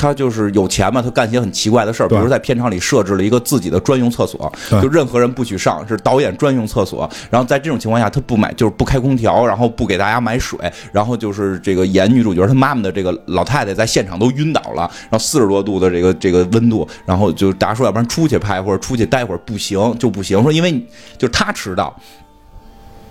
[0.00, 7.08] 他就是有钱嘛，他干些很奇怪的事儿，比如在片场里设置了一个自己的专用厕所，就任何人不许上，是导演专用厕所。
[7.28, 10.58] 然后在这种情况下，他不买就是不开空调，然后不给大家买水，
[10.90, 20.72] 然后就是这个演女主角她妈妈的这个老太太在现场都晕倒了，然后四十多度的这个这个温度，然后就大家说要不然出去拍或者出去待会儿不行就不行，说因为
[21.18, 21.94] 就是他迟到，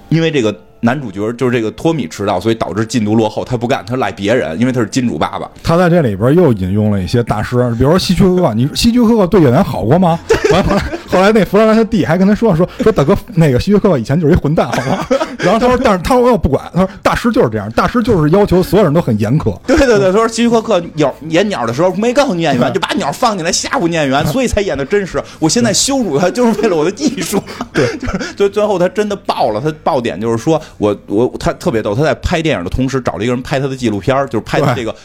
[0.10, 3.44] 因为这个男主角就是这个托米迟到，所以导致进度落后。
[3.44, 5.50] 他不干，他赖别人，因为他是金主爸爸。
[5.63, 10.20] 他在这里边又引用了一些大师，比如说希区柯克，你希区柯克对演员好过吗？
[10.52, 15.06] 完后来后来那弗兰兰他弟还跟他说说说大哥，那个希区柯克以前就是一混蛋，好吗？
[15.39, 19.56] 然后他说，但是他说我不管，他说大师就是这样，大师就是要求所有人都很严苛。
[19.65, 25.22] 对对对，他说希区柯克鸟演鸟的时候没告诉你演员，就把鸟放进来吓唬你演员， 所以才演的真实。
[25.39, 27.42] 我现在羞辱他，就是为了我的艺术。
[27.72, 34.95] 对，就是最最后他真的爆了，他爆点就是说我我他特别逗，他在拍电影的同时找了一个人拍他的纪录片，就是拍他这个。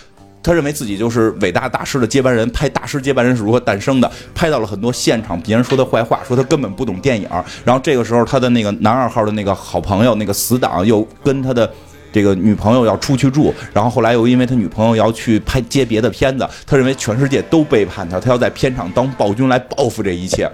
[0.42, 7.26] 他认为自己就是伟大大师的接班人，拍大师接班人是如何诞生的，拍到了很多现场别人说他坏话，说他根本不懂电影。
[7.64, 11.72] 然后这个时候，他的那个男二号的那个好朋友，那个死党又跟他的
[12.12, 20.46] 这个女朋友要出去住，然后后来又因为他女朋友要去拍接别的片子，他认为全世界都背叛他，他要在片场当暴君来报复这一切。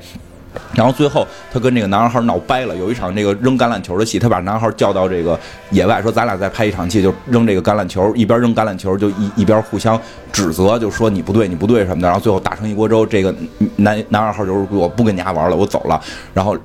[0.74, 5.38] 然后最后他跟这个男二号闹掰了，有一场这个扔橄榄球的戏，他把男二号叫到这个
[5.70, 10.00] 野外，说咱俩再拍一场戏，就扔这个橄榄球，一边扔橄榄球就一一边互相
[10.32, 12.08] 指责，就说你不对，你不对什么的。
[12.08, 13.34] 然后最后打成一锅粥，这个
[13.76, 16.00] 男男二号就是我不跟你家玩了，我走了。
[16.34, 16.56] 然后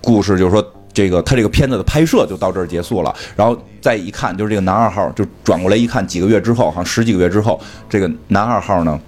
[0.00, 0.64] 故事就是说。
[0.96, 8.98] 这个他这个片子的拍摄就到这儿结束了，然后再一看，就是这个男二号就转过来一看，几个月之后，好像十几个月之后，这个男二号呢，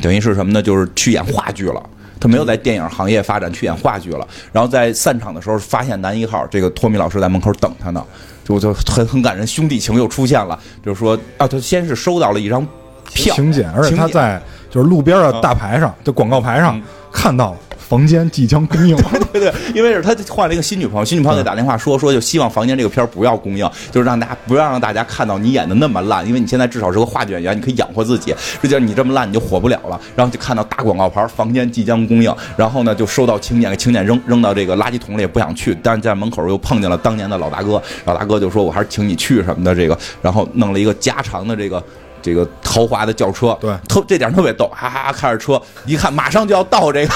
[0.00, 0.62] 等于是什么呢？
[0.62, 1.82] 就是去演话剧了。
[2.20, 4.28] 他没有在电影行业发展，去演话剧了。
[4.52, 8.04] 然后在散场的时候，发现男一号这个托米老师在门口等他呢，
[8.44, 10.58] 就就很很感人，兄弟情又出现了。
[10.84, 12.64] 就是说啊，他先是收到了一张
[13.12, 17.58] 票，请柬，而且他在就是路边的大牌上，就广告牌上嗯看到了
[17.90, 18.96] 房间即将供应。
[19.32, 28.32] 对对，因为是他换了一个新女朋友，新女朋友给打电话说说，就希望房间这个片儿不要供应，就是让大家不要让大家看到你演的那么烂，因为你现在至少是个话剧演员，你可以养活自己。
[28.62, 30.00] 这就是你这么烂，你就火不了了。
[30.14, 41.82] 然后就看到大广告牌，房间即将供应，然后呢就收到请柬，给请柬扔扔到这个垃圾桶里，也不想去，但是在门口又碰见了当年的老大哥，老大哥就说我还是请你去什么的这个，然后弄了一个加长的这个。
[42.22, 47.14] 这个豪华的轿车，对特这点特别逗，哈哈哈，开着车，一看马上就要到这个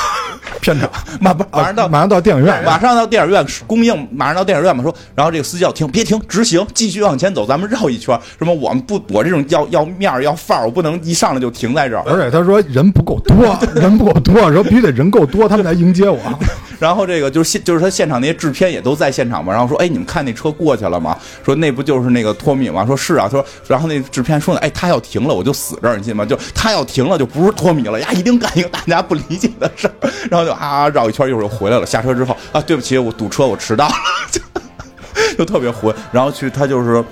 [0.65, 0.89] 片场
[1.21, 8.19] 马马上到马上到电影院，马上到电影院供应，马上到电影院嘛，说，然后这个司机要停，别停，直行，继续往前走，咱们绕一圈。
[8.39, 12.03] 什么我们不，我这种要要面儿要范儿，我不能一上来就停在这儿。
[12.07, 16.19] 而且他说人不够多，人不够多，说必须得人够多，他们来迎接我。
[16.85, 21.17] 然后这个就是现就是他现场那些制片也都在现场嘛，然后说，哎，你们看那车过去了吗？
[21.43, 22.85] 说那不就是那个托米吗？
[22.85, 26.27] 说是啊，他说，然后那制片说呢，哎，他要停了，我就死这儿，你信吗？
[26.27, 29.95] 就他要停了，就不是托米了呀，一定干一个大家不理解的事儿，
[30.31, 31.87] 然后就啊绕一圈，一会儿又回来了。
[31.87, 33.95] 下车之后啊，对不起，我堵车，我迟到了，
[34.31, 34.41] 就
[35.39, 35.95] 就特别混。
[36.13, 37.03] 然后去他就是。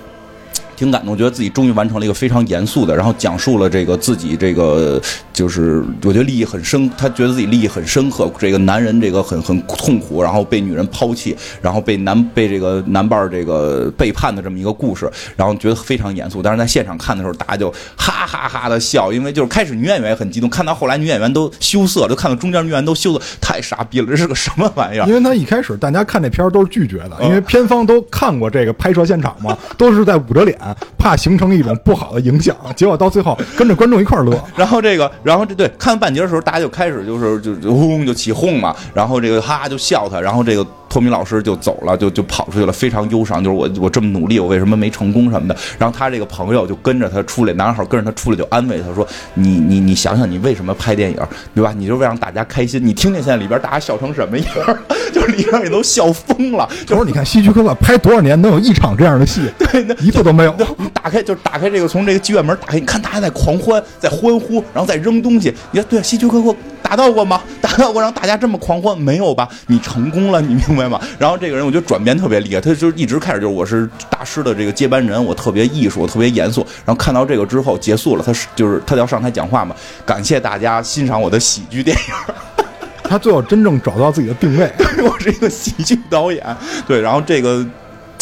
[0.75, 16.41] 挺感动，觉得自己终于完成了一个非常严肃的，然后讲述了这个自己这个就是我觉得利益很深，他觉得自己利益很深刻，这个男人这个很很痛苦，然后被女人抛弃，然后被男被这个男伴儿这个背叛的这么一个故事，然后觉得非常严肃。
[16.41, 25.13] 但是在现场看的时候，大家就哈哈哈的笑，因为就是开始女演员也很激动，看到后来女演员都羞涩，就看到中间女演员都羞涩，太傻逼了，这是个什么玩意儿因？
[25.13, 30.57] 为他一开始大家看这片儿都是拒绝的，嗯因为片方都看过这个拍摄现场嘛，都是在捂着脸，
[30.97, 32.55] 怕形成一种不好的影响。
[32.75, 45.57] 结果到最后跟着观众一块儿乐， 然后这个，然后这对看半截的时候，大家就开始就是就就轰就起哄嘛，然后这个哈就笑他，然后这个托米老师就走了，就就跑出去了，非常忧伤，就是我我这么努力，我为什么没成功什么的。
[45.79, 51.17] 然后他这个朋友就跟着他出来，男孩跟着他出来就安慰他说：“你你你想想，你为什么拍电影，
[51.55, 51.73] 对吧？
[51.75, 52.79] 你就为让大家开心。
[52.85, 54.47] 你听听现在里边大家笑成什么样，
[55.11, 56.69] 就是里边也都笑疯了。
[56.85, 59.49] 就是你看希区柯克拍多少年能有一场这样的戏？
[59.57, 60.55] 对，那一次都没有。
[60.77, 65.51] 你打开就是打开这个从这个剧院门打开，你看大家在狂欢，在欢呼，然后在扔东西。
[65.71, 67.41] 你看，对，希区柯克达到过吗？
[67.59, 69.49] 达到过让大家这么狂欢没有吧？
[69.65, 70.99] 你成功了，你明白吗？
[71.17, 76.61] 然后这个人我觉得转变特别厉害，他就是一直开始就是我是大师的这个接班人，我特别艺术，我特别严肃。
[76.85, 82.35] 然后看到这个之后结束了，他是就是他要上台讲话嘛，感谢大家欣赏我的喜剧电影。
[83.03, 84.71] 他最后真正找到自己的定位。
[85.03, 86.43] 我是一个喜剧导演，
[86.87, 87.65] 对，然后这个。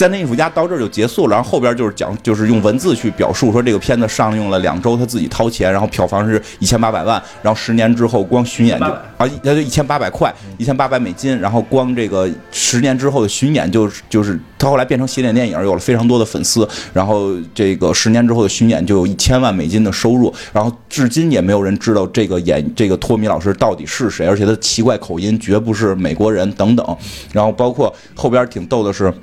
[0.02, 26.98] 在那艺术家到这儿就结束了，然后后边就是讲，就是用文字去表述说这个片子上映了两周，他自己掏钱，然后票房是一千八百万，然后十年之后光巡演就啊，那就一千八百块，一千八百美金，然后光这个十年之后的巡演就就是他后来变成系列电影，有了非常多的粉丝，然后这个十年之后的巡演就有一千万美金的收入，然后至今也没有人知道这个演这个托米老师到底是谁，而且他奇怪口音绝不是美国人等等，
[27.32, 29.14] 然后包括后边挺逗的是。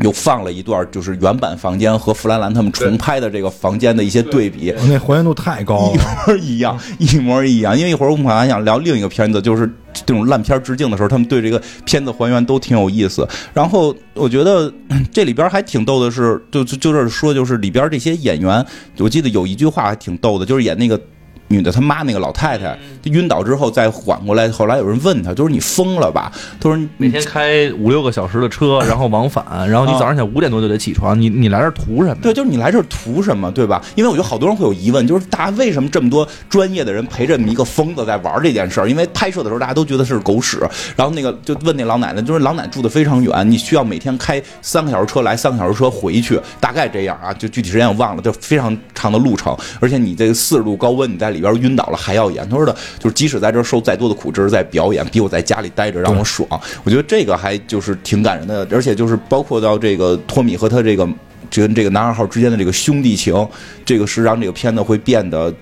[0.00, 7.76] 又放了一段，就是原版房间和弗兰兰他们重拍的这个房间的一些对比，那还原度太高了，一模一样， 一模一样。
[7.78, 13.26] 因为一会儿我们还想聊另一个片子，就是这种烂片致敬的时候，他们对这个片子还原都挺有意思。
[13.52, 14.72] 然后我觉得
[15.12, 18.64] 这里边还挺逗的是，就就就这说，就是里边这些演员，
[18.98, 21.00] 我记得有一句话还挺逗的，就是演那个。
[21.48, 26.30] 女的他妈那个老太太她晕倒之后再缓过来，后来有人问她，就是你疯了吧？
[26.60, 32.16] 她说每天开五六个小时的车，然后往返， 然后你早上起来五点多就得起床，你你来这图什么？
[32.22, 33.82] 对，就是你来这图什么，对吧？
[33.94, 38.88] 因为我觉得好多人会有疑问，就是大家为什么这么多专业的人陪这么一个疯子在玩这件事儿？
[38.88, 40.58] 因为拍摄的时候大家都觉得是狗屎，
[40.96, 52.48] 然后那个就问那老奶奶，就是老奶奶住的非常远，你需要每天开三个小时车来，三个小时车回去，大概这样啊，就具体时间我忘了，就非常长的路程，而且你这个四十度高温，你在里边晕倒了还要演。
[52.48, 56.48] 他说的，就是即使在这受再多的苦，这是在表演，比我在家里待着让我爽。
[56.84, 61.08] 我觉得这个还就是挺感人的，而且就是包括到这个托米和他这个
[61.50, 63.48] 跟这个男二号之间的这个兄弟情，
[63.84, 65.52] 这个是让这个片子会变得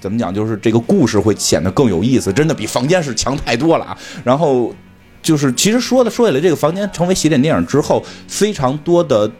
[0.00, 0.34] 怎么讲？
[0.34, 3.96] 就是这个故事会显得更有意思，真的比房间是强太多了啊。
[4.24, 4.74] 然后
[5.22, 9.30] 就是其实说的说起来，这个房间成为洗脸电影之后，非常多的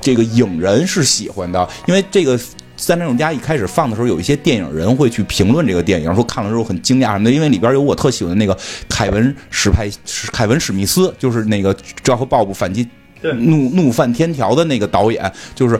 [0.00, 2.38] 这个影人是喜欢的，因为这个。
[2.82, 9.88] 三联勇家一开始放的时候，有一些电影人会去评论这个电影，说看了之后很惊讶什么的，因为里边有我特喜欢的那个凯文史派
[10.32, 12.84] 凯文史密斯，就是那个《昭和鲍勃反击
[13.22, 15.78] 怒怒犯天条的那个导演，就是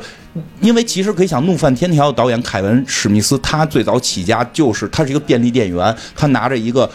[0.61, 6.88] 因为其实可以想，怒犯天条的导演凯文史密斯，他最早起家就是他是一个便利店员，他拿着一个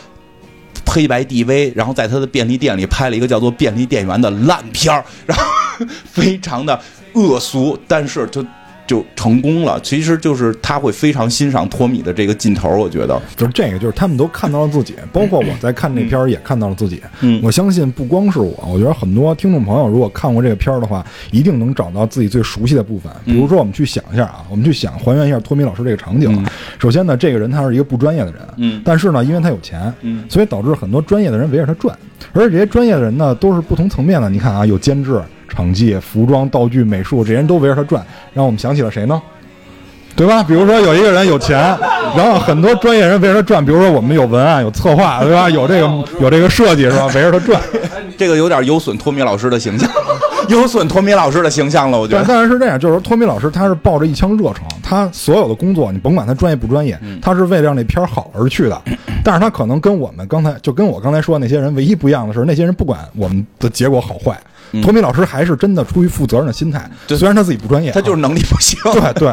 [0.85, 5.43] 黑白 DV，然后在他的便利店里拍了一个叫做《便利店员》的烂片儿，然后
[6.09, 6.79] 非常的
[7.11, 8.41] 恶俗，但是就。
[8.87, 17.01] 就成功了，其实就是他会非常欣赏托米的这个劲头，我觉得就是这个，就是他们都看到了自己，包括我在看这片儿也看到了自己。
[17.21, 23.11] 嗯，我相信不光是我，我觉得很多听众朋友如果看过这个片儿的话，一定能找到自己最熟悉的部分。
[23.25, 26.45] 比如说，我们去想一下啊，我们去想还原一下托米老师这个场景。
[26.79, 31.97] 首先呢，这个人他是一个不专业的人，嗯，但是呢，因为他有钱，嗯，所以导致很多专业的人围着他转，
[32.31, 34.29] 而且这些专业的人呢都是不同层面的。
[34.29, 39.21] 你看啊，有监制、场记、服装、道具、美术，这些人都围着他转，让我们想起了谁呢？
[40.15, 40.41] 对吧？
[40.41, 41.59] 比如说有一个人有钱，
[42.15, 43.63] 然后很多专业人围着他转。
[43.63, 45.47] 比如说我们有文案、有策划，对吧？
[45.47, 45.87] 有这个
[46.19, 47.05] 有这个设计，是吧？
[47.13, 47.61] 围着他转，
[48.17, 49.87] 这个有点有损托米老师的形象，
[50.47, 51.99] 有损托米老师的形象了。
[51.99, 58.81] 我觉得，当然是这样，就是说托米老师他是抱着一腔热诚，他所有的工作，你甭管他专业不专业，他是为了让那片儿好而去的。
[59.23, 64.37] 但是他可能跟我们刚才就跟我刚才说的那些人唯一不一样的是，那些人不管我们的结果好坏。
[64.83, 68.77] 托米老师还是真的出于负责任的心态，虽然他自己不专业，他就是能力不行。
[68.91, 69.27] 对对，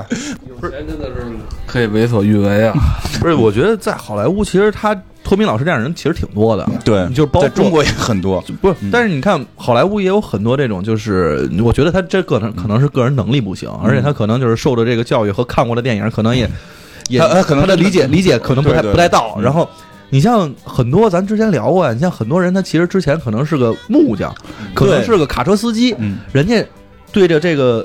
[0.48, 1.26] 有钱真的是
[1.66, 2.72] 可以为所欲为啊！
[3.20, 6.64] 不是，我觉得在好莱坞，其实他托米老师这样人其实挺多的。
[6.84, 8.40] 对，就是包括中国也很多。
[8.60, 16.48] 不是，但是你看好莱坞也有很多这种，就是我觉得他这个人可能是个人能力不行，而且他可能就是受的这个教育和看过的电影，可能也
[17.08, 19.68] 也他可能他的理解理解可能不太不太到，然后。
[20.10, 21.92] 你像很多，咱之前聊过呀。
[21.92, 24.32] 你像很多人，他其实之前可能是个木匠，
[24.72, 26.64] 可能是个卡车司机，嗯人家
[27.10, 27.84] 对着这个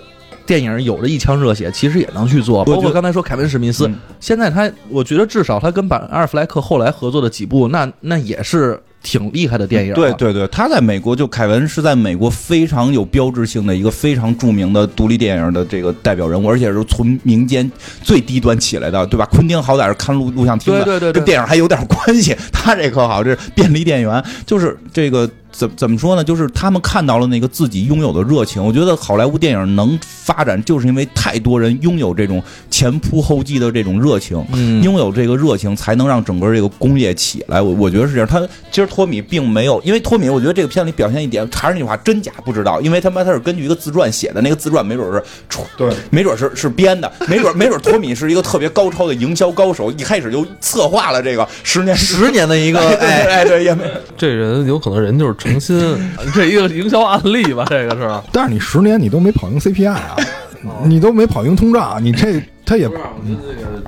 [0.49, 2.65] 电影有着一腔热血，其实也能去做。
[2.65, 9.93] 包括刚才说凯文史密斯，嗯现在他，我觉得至少他跟版阿尔弗莱克后来合作的几部，那那也是挺厉害的电影。
[9.93, 19.27] 对，对对，他在美国就凯文是在美国非常有标志性的一个非常著名的独立电影的这个代表人物，而且是从民间最低端起来的，对吧？
[19.31, 22.35] 昆汀好歹是看录录像厅的，对对对对跟电影还有点关系。
[22.51, 25.29] 他这可好，这是便利店员，就是这个
[25.59, 26.23] 怎怎么说呢？
[26.23, 28.63] 就是他们看到了那个自己拥有的热情。
[28.63, 37.61] 我觉得好莱坞电影能发展，就是因为太多人拥有这种前仆后继的这种热情，嗯拥有这个热情，才能让整个这个工业起来。
[37.61, 38.25] 我我觉得是这样。
[38.25, 38.39] 他
[38.71, 53.83] 其实托米并没有，因为托米，我觉得这个片里表现一点，还是那句话，真假不知道，因为他妈他是根据一个自传写的，那个自传没准是出对，没准是是编的，没准没准托米是一个特别高超的营销高手，一开始就策划了这个十年十年的一个 哎哎，哎对也没
[54.15, 55.97] 这人有可能人就是诚心，
[56.33, 58.21] 这一个营销案例吧，这个是。
[58.31, 60.15] 但是你十年你都没跑赢 CPI 啊，
[60.85, 62.87] 你都没跑赢通胀，你这他也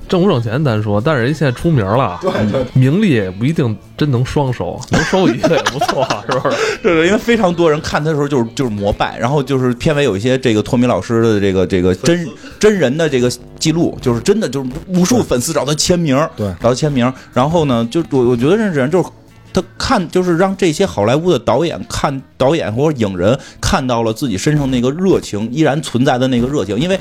[0.09, 2.19] 挣不挣钱咱说，但是人现在出名了，
[2.73, 6.57] 名利也不一定真能双收，能收一个也不错，是不是？
[6.81, 12.27] 对对，因为非常多人看他的时候就是就是膜拜，然后就是片尾有一些这个托米老师的这个这个真
[12.59, 19.09] 真人的这个记录，就是真的就是无数粉丝找他签名，对找他签名，然后呢，就我我觉得认识人，就是。
[19.53, 26.99] 他看，就是让这些好莱坞的导演看导演或者影人看到了自己身上那个热情，依然存在的那个热情，因为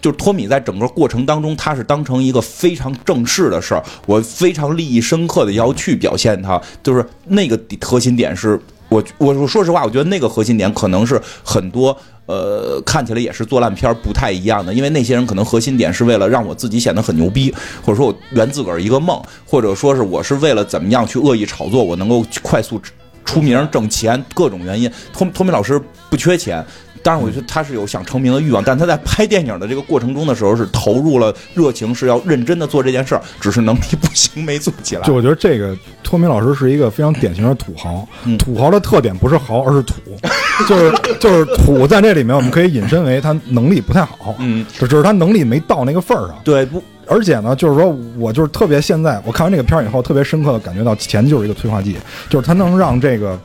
[0.00, 11.96] 就是托米在整个过程当中，他是当成一个非常正式的事儿，我非常利益深刻的要去表现他，就是那个核心点是我我我说实话，我觉得那个核心点可能是很多
[12.30, 17.52] 呃看起来也是做烂片儿不太一样的，因为那些人可能核心点是为了让我自己显得很牛逼，
[17.82, 22.80] 或者说我圆自个儿一个梦，或者说是我是为了怎么样去恶意炒作，我能够快速
[23.24, 24.90] 出名挣钱，各种原因。
[25.12, 26.64] 托托米老师不缺钱。
[27.02, 35.02] 当然，我觉得他是有想成名的欲望，但他在拍电影的这个过程中的时候，是投入了热情，是要认真的做这件事儿，只是能力不行，没做起来。
[35.02, 39.94] 就我觉得这个托米老师是一个非常典型的土豪，嗯土豪的特点不是豪，而是土，
[40.68, 46.36] 就是就是土在这里面我们可以引申为他能力不太好，嗯，就只是他能力没到那个份儿上。
[46.44, 47.88] 对，不，而且呢，就是说
[48.18, 51.96] 我就是特别现在我看完这个片儿以后，特别深刻的感觉到钱就是一个催化剂，
[52.28, 53.40] 就是它能让这个。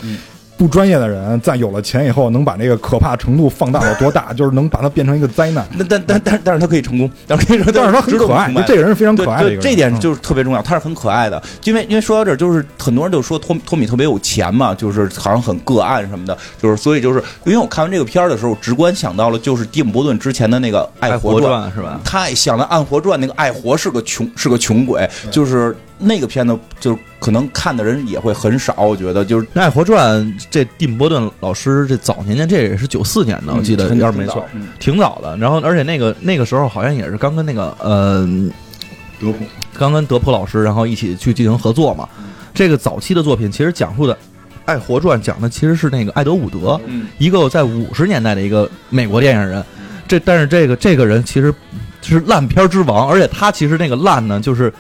[0.58, 4.32] 不专业的人在有了钱以后，能把这个可怕程度放大到多大？
[4.34, 5.66] 就是能把它变成一个灾难。
[5.78, 9.62] 那但但但但是他可以成功，但 是但是他很可爱，这个人是非常可爱的一个人。
[9.62, 11.42] 对这点嗯就是特别重要，他是很可爱的。
[11.66, 22.00] 因为因为说到这儿，就是很多人就说托托米特别有钱嘛，就是好像很个案什么的，就是所以就是因为我看完这个片儿的时候，直观想到了就是蒂姆·伯顿之前的那个《爱爱活活传是吧？
[22.06, 28.74] 太像了，《暗活传》那个爱活是个穷是个穷鬼，就是那个片子，就是可能看的人也会很少。
[28.78, 35.38] 我觉得就是《爱活传》这蒂姆·波顿老师这早年间，这也是九四年的，我记得很要是没错，嗯挺早的。
[35.38, 38.28] 然后，而且那个那个时候好像也是刚跟那个呃
[39.20, 42.08] 德普刚跟德普老师，然后一起去进行合作嘛。
[42.54, 44.14] 这个早期的作品其实讲述的
[44.66, 49.64] 《爱活传》讲的其实是那个艾德伍德，嗯一个在五十年代的一个美国电影人。
[50.08, 51.52] 这但是这个这个人其实
[52.04, 54.72] 是烂片之王，而且他其实那个烂呢，就是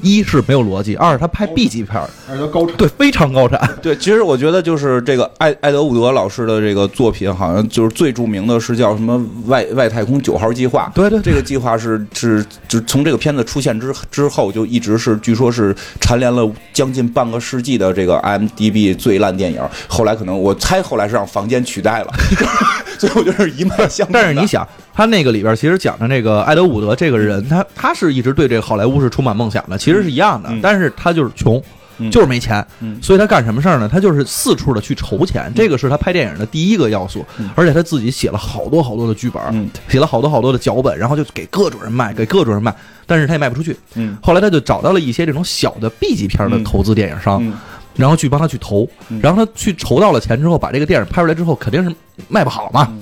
[0.00, 2.76] 一是没有逻辑，二是他拍 B 级片儿，而且他高产。
[2.76, 3.58] 对，非常高产。
[3.80, 10.90] 对，其实我觉得就是这个艾艾德伍德老师的这个作品，好像就是最著名的是叫什么外外太空九号计划。
[10.94, 19.60] 对对这个计划是是就从这个片子出现之之后，就一直是据说是蝉联了将近半个世纪的这个 IMDB 最烂电影。
[19.88, 22.12] 后来可能我猜后来是让房间取代了，
[22.98, 24.12] 所以我觉得是一脉相承的。
[24.12, 31.62] 但是你想，他那个里边其实讲的这个艾德伍德这个人，他他是一直对这个好莱坞是充满梦想的，其实是一样的，嗯但是他就是穷。
[31.96, 33.88] 嗯就是没钱，嗯所以他干什么事儿呢？
[33.88, 37.24] 他就是四处的去筹钱，这个是他拍电影的第一个要素。
[37.38, 42.74] 嗯而且他自己写了好多好多的剧本，嗯写了好多好多的脚本，然后就给各种人卖，给各种人卖，
[43.06, 43.76] 但是他也卖不出去。
[43.94, 47.52] 嗯后来他就找到了一些这种小的 B 级片的嗯投资电影商，嗯
[47.94, 51.94] 然后去帮他去投，嗯然后他去筹到了钱之后，把这个电影拍出来之后，肯定是
[52.26, 52.92] 卖不好嘛。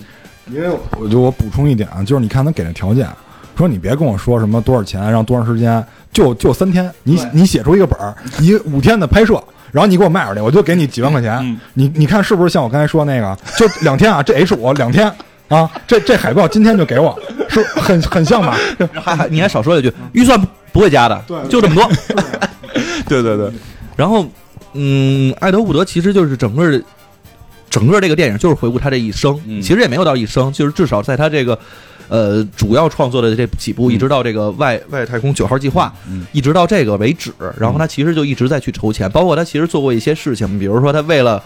[0.55, 3.09] 因为我就我补充一点啊，就是你看他给的条件，
[3.57, 9.43] 说你别跟我说什么多少钱，让多长时间，就就三天，你你写出一个本儿，一五天的拍摄。
[9.71, 11.39] 然后你给我卖出去，我就给你几万块钱。
[11.41, 15.11] 嗯你你看是不是像我刚才说那个，就两天啊，这 H 五两天
[15.49, 18.55] 啊，这这海报今天就给我，是很很像吧？
[19.03, 21.91] 还还你还少说一句，预算不不会加的，就这么多。
[23.09, 23.51] 对对对，
[23.97, 24.27] 然后，
[24.75, 26.79] 嗯，艾德伍德其实就是整个
[27.73, 31.59] 整个这个电影就是回顾他这一生，嗯其实也没有到一生，就是至少在他这个
[32.09, 41.43] 呃主要创作的这几部，嗯一直到这个外外太空九号计划，嗯一直到这个为止，然后他其实就一直在去筹钱，包括他其实做过一些事情，比如说他为了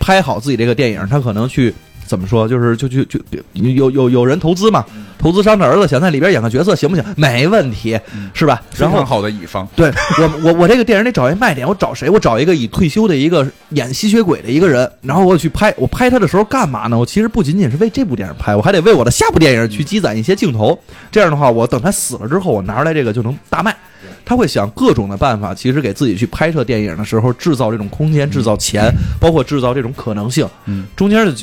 [0.00, 1.72] 拍好自己这个电影，他可能去。
[2.08, 2.48] 怎么说？
[2.48, 3.18] 就是就就就
[3.52, 4.84] 有有有人投资嘛？
[5.18, 7.04] 投资商的儿子想在里边演个角色，行不行？
[7.16, 7.98] 没问题，
[8.32, 8.62] 是吧？
[8.76, 12.08] 然后非常好的乙方，对我我我这个电影得找一卖点，我找谁？
[12.08, 15.74] 我找一个已退休的一个演吸血鬼的一个人，然后我去拍。
[15.76, 16.96] 我拍他的时候干嘛呢？
[16.96, 20.78] 我其实不仅仅是为这部电影拍，我还得为我的下部电影去积攒一些镜头。
[21.10, 23.76] 这样的话，我等他死了之后，我拿出来这个就能大卖。
[24.24, 28.88] 他会想各种的办法，其实给自己去拍摄电影的时候制造这种空间、制造钱，
[29.18, 30.46] 包括制造这种可能性。
[30.66, 31.34] 嗯，中间的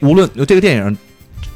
[0.00, 0.96] 无论这个电影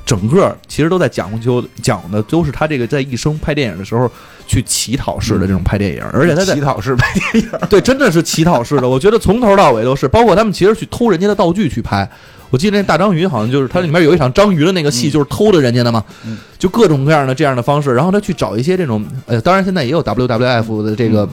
[0.07, 4.11] 整个其实都在讲究讲的都是他这个在一生拍电影的时候
[4.47, 8.88] 去乞讨式的这种拍电影，而且他在乞讨式拍电影， 对，真的是乞讨式的。
[8.88, 12.09] 我觉得从头到尾都是，包括他们其实去偷人家的道具去拍。
[12.51, 16.36] 我记得那大章鱼好像就是它里面有一场章鱼的那个戏，就是偷的人家的嘛，嗯。
[16.59, 21.28] 就各种各样的这样的方式，然后他去找一些这种，呃，当然现在也有 WWF 的这个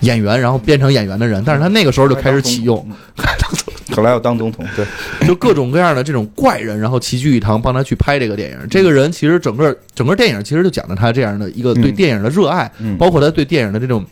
[0.00, 2.86] 演员，然后变成演员的人，但是他那个时候就开始启用，
[3.96, 4.86] 后来要当总统，对，
[5.26, 8.58] 就各种各样的这种怪人，然后齐聚一堂帮他去拍这个电影。
[8.68, 14.04] 这个人其实整个整个电影其实就讲的他这样的一个对嗯电影的热爱，嗯包括他对电影的这种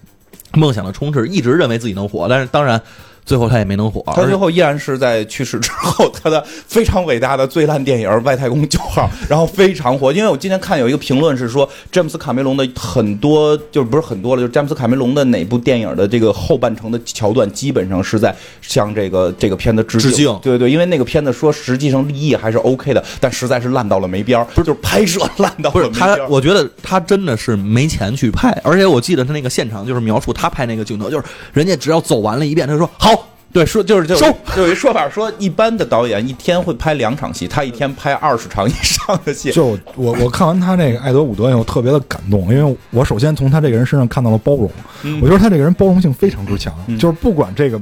[0.55, 2.81] 梦想的充斥，一直认为自己能火，但是当然
[3.27, 4.03] 最后他也没能火。
[4.14, 10.12] 他最后依然是在去世之后，他的非常伟大的最烂电影《外太空九号》， 然后非常火。
[10.12, 20.11] 因为我今天看有一个评论是说，詹姆斯卡梅隆的很多就是不是很多了，就是詹姆斯卡梅隆的哪部电影的这个后半程的桥段，基本上是在向这个这个片子致敬。
[20.11, 33.11] 致敬对对，因为那个片子说实际上立意还是 OK 的，但实在是烂到了没边儿，不是就是拍摄烂到不是他了没边儿。，我觉得他真的是没钱去拍，而且我记得他那个现场就是描述他拍那个镜头，就是人家只要走完了一遍，他就说好，
[33.57, 34.14] 对，说就是就
[34.54, 39.50] 就有一说法说，一般的导演一天会拍两场戏，他一天拍二十场以上的戏。
[39.50, 44.70] 就我我看完他这个爱德伍德以后特别的感动，因为我首先从他这个人身上看到了包容，
[45.04, 47.80] 嗯我觉得他这个人包容性非常之强，就是不管这个。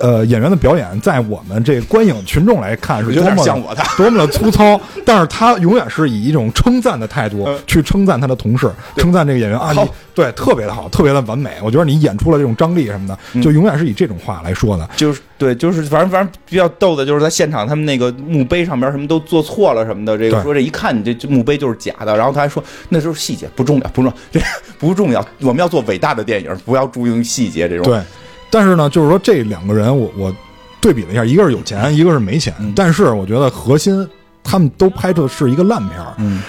[0.00, 11.50] 呃，演员的表演在我们这个观影群众来看是有多么像我的多么的粗糙，但是他永远是以一种称赞的态度去称赞他的同事，称赞这个演员啊，好你对特别的好，特别的完美。
[11.62, 14.88] 我觉得你演出了这种张力什么的，就永远是以这种话来说的。
[14.96, 24.40] 就是对，就是反正反正比较逗的，就是在现场他们那个墓碑上边什么都做错了什么的，这个说这一看你这这墓碑就是假的，然后他还说那就是细节，不重要，不重要，这
[24.78, 27.84] 不重要，我们要做伟大的电影，不要注重细节这种。
[27.84, 28.00] 对，
[28.52, 30.36] 但是呢，就是说这两个人我，我
[30.78, 34.06] 对比了一下，一个是有钱，一个是没钱，嗯但是我觉得核心
[34.44, 36.12] 他们都拍的是一个烂片儿。
[36.18, 36.42] 嗯，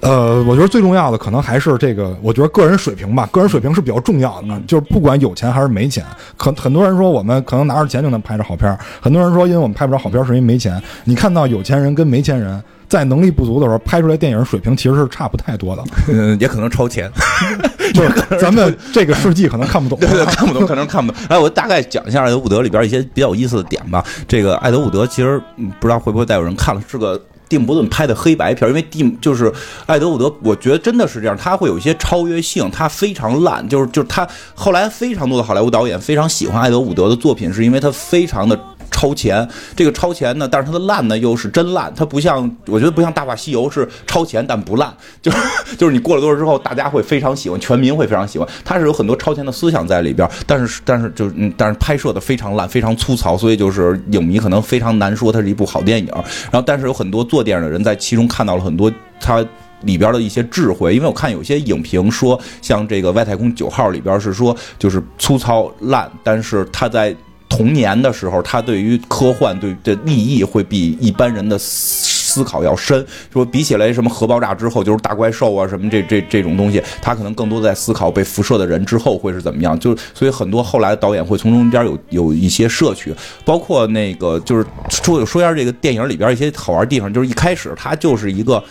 [0.00, 4.48] 呃，我觉得最重要的可能还是这个，我觉得个人水平吧，个人水平是比较重要的。
[4.50, 6.04] 嗯就是不管有钱还是没钱，
[6.36, 10.82] 可很多人说我们可能拿着钱就能拍着好片儿，很多人说因为我们拍不着好片儿是因为没钱。
[11.04, 12.62] 你看到有钱人跟没钱人
[12.92, 15.82] 在能力不足的时候拍出来电影水平其实是差不太多的，
[16.12, 17.10] 嗯，也可能超前，
[17.94, 19.98] 就是咱们这个世纪可能看不懂。
[19.98, 21.22] 对对，看不懂，可能看不懂。
[21.30, 24.04] 哎，我大概讲一下爱德伍德里边一些比较有意思的点吧。
[24.28, 27.18] 这个艾德伍德其实嗯不知道会不会再有人看了，是个。
[27.48, 29.52] 蒂姆·伯顿拍的黑白片，因为蒂姆就是
[29.84, 38.58] 艾德伍德，我觉得真的是这样，他会有一些超越性，他非常烂，就是就是他后来非常多的好莱坞导演非常喜欢艾德伍德的作品，是因为他非常的
[38.92, 39.48] 超前。
[39.74, 45.38] 这个超前呢，但是它的烂呢又是真烂，它不像我觉得不像《大话西游》是超前但不烂，就是
[45.76, 48.46] 就是你过了多少之后，大家会非常喜欢，全民会非常喜欢。
[48.64, 56.06] 它是有很多超前的思想在里边，但是但是就是嗯，但是拍摄的非常烂，非常粗糙，所以就是影迷可能非常难说它是一部好电影。
[56.50, 59.44] 然后但是有很多做电影的人在其中看到了很多它。
[59.82, 67.12] 里边的一些智慧，因为我看有些影评说，像这个外太空九号里边是说，就是粗糙烂，但是它在
[67.54, 73.06] 童年的时候，他对于科幻对的利益会比一般人的思思考要深。
[73.30, 79.78] 说比起来什么核爆炸之后就是大怪兽啊什么这这这种东西，他可能更多在思考被辐射的人之后会是怎么样。
[79.78, 88.64] 就所以很多后来的导演会从中间有有一些摄取，包括那个就是说说一下这个电影里边一些好玩地方，就是一开始他就是一个。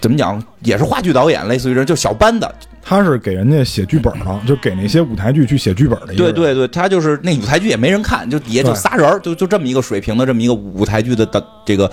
[0.00, 6.14] 怎么讲，也是话剧导演，类似于这就小班的，他是给人家写剧本了， 就给那些舞台剧去写剧本的。
[6.14, 11.90] 对对对，他就是那舞台剧也没人看，就底下就仨人儿，就就这么一个水平的这么一个舞台剧的的这个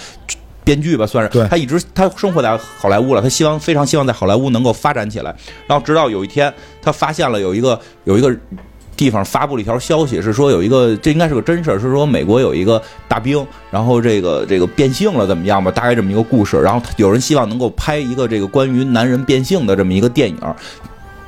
[0.64, 1.30] 编剧吧，算是。
[1.30, 5.36] 对他一直他生活在好莱坞了，他希望非常希望在好莱坞能够发展起来。
[5.66, 8.36] 然后直到有一天，他发现了有一个有一个。
[9.02, 15.72] 地方发布了一条消息，是说有一个，这应该是个真事儿，是说美国有一个大兵，然后这个这个变性了，怎么样吧？
[15.72, 16.62] 大概这么一个故事。
[16.62, 20.38] 然后有人希望能够拍一个这个关于男人变性的这么一个电影，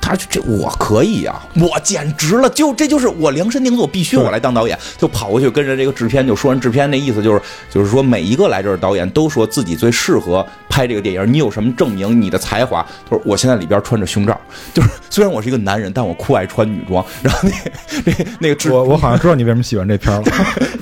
[0.06, 12.86] 他这我可以啊、我简直了，就这就是我量身定做，必须我来当导演，就跑过去跟着这个制片就说，人制片那意思就是就是说每一个来这儿的导演都说自己最适合拍这个电影，你有什么证明你的才华？
[13.10, 14.38] 他说我现在里边穿着胸罩，
[14.74, 17.04] 就是虽然我是一个男人，但我酷爱穿女装。
[17.22, 17.52] 然后那
[18.06, 20.26] 那那个制我我好像知道你为什么喜欢这片儿了。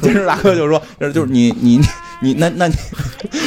[0.02, 0.82] 监制大哥就说，
[1.14, 1.86] 就是你你你你
[2.22, 2.76] 那那你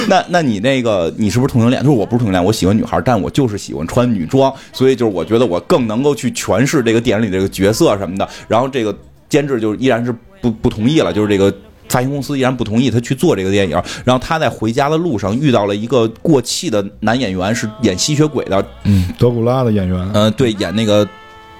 [0.08, 1.82] 那那你那个你是不是同性恋？
[1.82, 8.28] 他说我不是同性恋，我喜欢女孩，但我就是喜欢穿女装，所以就是我觉得我更能够去诠释这个电影里这个角色什么的。
[8.48, 8.96] 然后这个
[9.28, 11.54] 监制就依然是不不同意了，就是这个。
[11.86, 21.06] 发行公司依然不同意他去做这个电影，然后他在回家的路上遇到了一个过气的男演员，是演吸血鬼的，嗯，德古拉的演员，呃，对，演那个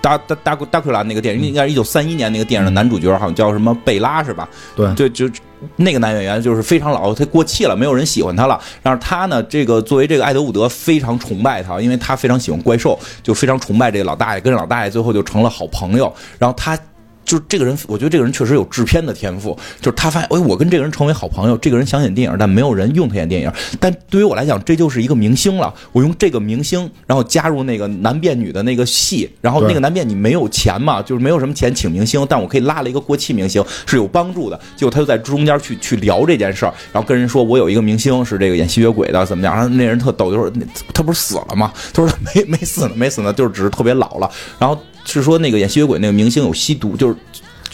[0.00, 4.48] 达达达达库拉那个电影，应该是一九三一年那个电影的男主角，好像叫什么贝拉是吧？
[4.74, 5.28] 对，就就
[5.76, 8.60] 那个男演员就是非常老，他过气了，没有人喜欢他了。
[8.82, 16.12] 但是他呢，这个作为这个艾德伍德非常崇拜他，因为他非常喜欢怪兽，就非常崇拜这个老大爷，跟老大爷最后就成了好朋友。
[16.38, 16.78] 然后他。
[17.24, 19.58] 就是这个人，我觉得这个人确实有制片的天赋。
[19.80, 23.50] 就是他发现，哎，我跟这个人成为好朋友，这个人想演电影，但没有人用他演电影。
[23.80, 25.72] 但对于我来讲，这就是一个明星了。
[25.92, 34.60] 我用这个明星，然后加入那个男变女的那个戏，然后那个男变女没有钱嘛，就是没有什么钱请明星，但我可以拉了一个过气明星，是有帮助的。
[34.76, 39.54] 结果他就在中间去去聊这件事儿，然后跟人说，我有一个明星是这个演吸血鬼的，怎么样？
[39.54, 40.52] 然后那人特逗，就说
[40.92, 41.72] 他不是死了吗？
[41.92, 44.30] 他说没没死呢，没死呢，就是只是特别老了。
[44.58, 44.78] 然后。
[45.12, 47.16] 是说那个演吸血鬼那个明星有吸毒，就是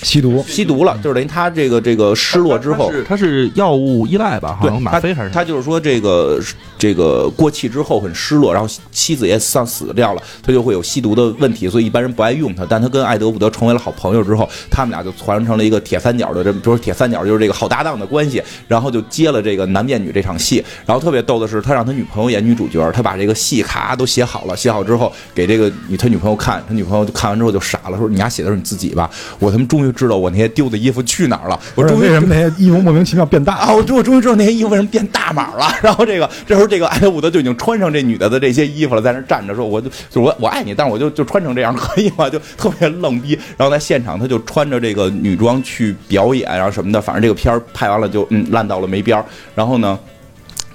[0.02, 4.56] 吸毒，吸毒了，就是等于他这个这个失落之后，他是药物依赖吧？
[4.60, 6.40] 好像吗啡还是他就是说这个
[6.78, 12.66] 这个过气之后很失落，然后妻子也丧死掉了，他就会有吸毒的问题，所以一般人不爱用他。
[12.68, 20.64] 但他跟艾德伍德成为了好朋友之后，他们俩就传成了一个铁三角的，这就是铁三角就是这个好搭档的关系，然后就接了这个男变女这场戏。
[20.86, 29.10] 然后特别逗的是，他让他女朋友演女主角，他把这个戏卡都写好了，写好之后给这个女他女朋友看，他女朋友就看完之后就傻了，说你丫写的是你自己吧？
[29.38, 33.72] 我他妈终于知道我那些丢的衣服去哪儿了，我终于为什么那些衣服莫名其妙变大啊？
[33.74, 35.72] 我终我终于知道那些衣服为什么变大码了。
[35.82, 42.28] 然后这个这时候这个艾德伍德就已经穿上这女的的这些衣服了，在那站着说，我就就我我爱你，但是我就就穿成这样可以吗？
[42.28, 43.38] 就 特别 愣逼。
[43.56, 49.24] 然后在现场他就穿着这个女装去表演，然后什么的，反正这个片儿拍完了就嗯烂到了没边儿。
[49.54, 49.98] 然后呢？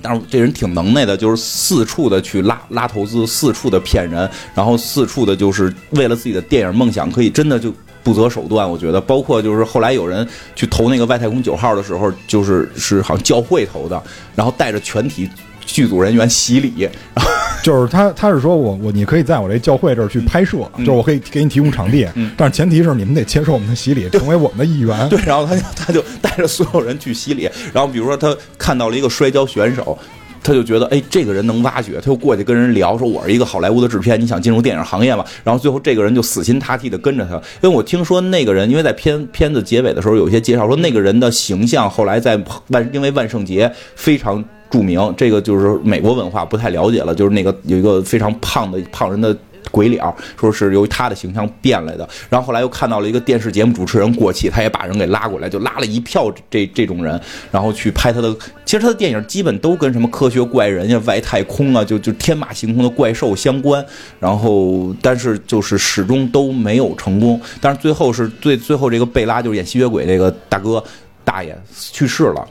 [0.07, 7.73] 但是这人挺能耐的，就是四处的去拉拉投资，四处的骗人，然后四处的就是为了自己的电影梦想，可以真的就
[8.05, 8.69] 不择手段。
[8.69, 10.25] 我觉得，包括就是后来有人
[10.55, 14.01] 去投那个外太空九号的时候，就是是好像教会投的，
[14.35, 15.27] 然后带着全体
[15.65, 16.87] 剧组人员洗礼。
[17.63, 24.95] 就是他，他是说我我你可以在我这教会这儿去拍摄，就是我可以给你提供场地，但是前提是你们得接受我们的洗礼，成为我们的一员。
[25.09, 29.97] 对，然后他就他就带着所有人去洗礼，然后比如说他看到了一个摔跤选手，
[30.45, 35.25] 他就觉得哎这个人能挖掘，他就过去跟人聊，说我是一个好莱坞的制片，你想进入电影行业吗？
[35.43, 37.33] 然后最后这个人就死心塌地的跟着他，
[37.63, 44.45] 因为我听说那个人，因为在片片子结尾的时候有一些介绍说那个人的形象后来在万因为万圣节非常。
[44.67, 49.33] 著名，这个就是美国文化不太了解了，就是那个有一个非常胖的胖人的
[49.75, 50.01] 鬼脸，
[50.39, 52.07] 说是由于他的形象变来的。
[52.29, 57.19] 然后后来又看到了一个电视节目主持人过气，他也把人给拉过来，就拉了一票这这种人，
[57.51, 58.33] 然后去拍他的。
[58.63, 63.85] 其实他的电影基本都跟什么科学怪人呀、外太空啊，就就天马行空的怪兽相关。
[64.17, 67.39] 然后但是就是始终都没有成功。
[67.59, 70.81] 但是最后是最最后这个贝拉就是演吸血鬼这个大哥
[71.25, 71.53] 大爷
[71.91, 72.47] 去世了。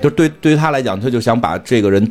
[0.00, 2.08] 就对对于他来讲，他就想把这个人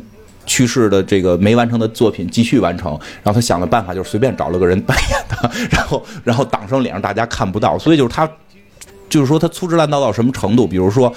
[0.48, 2.90] 去世的这个没完成的作品继续完成。
[3.22, 7.78] 然后他想的办法就是随便找了个人扮演的，然后然后挡上脸让大家看不到。
[7.78, 8.28] 所以就是他，
[9.08, 10.66] 就是说他粗制滥造到什么程度？
[10.66, 11.14] 比如说。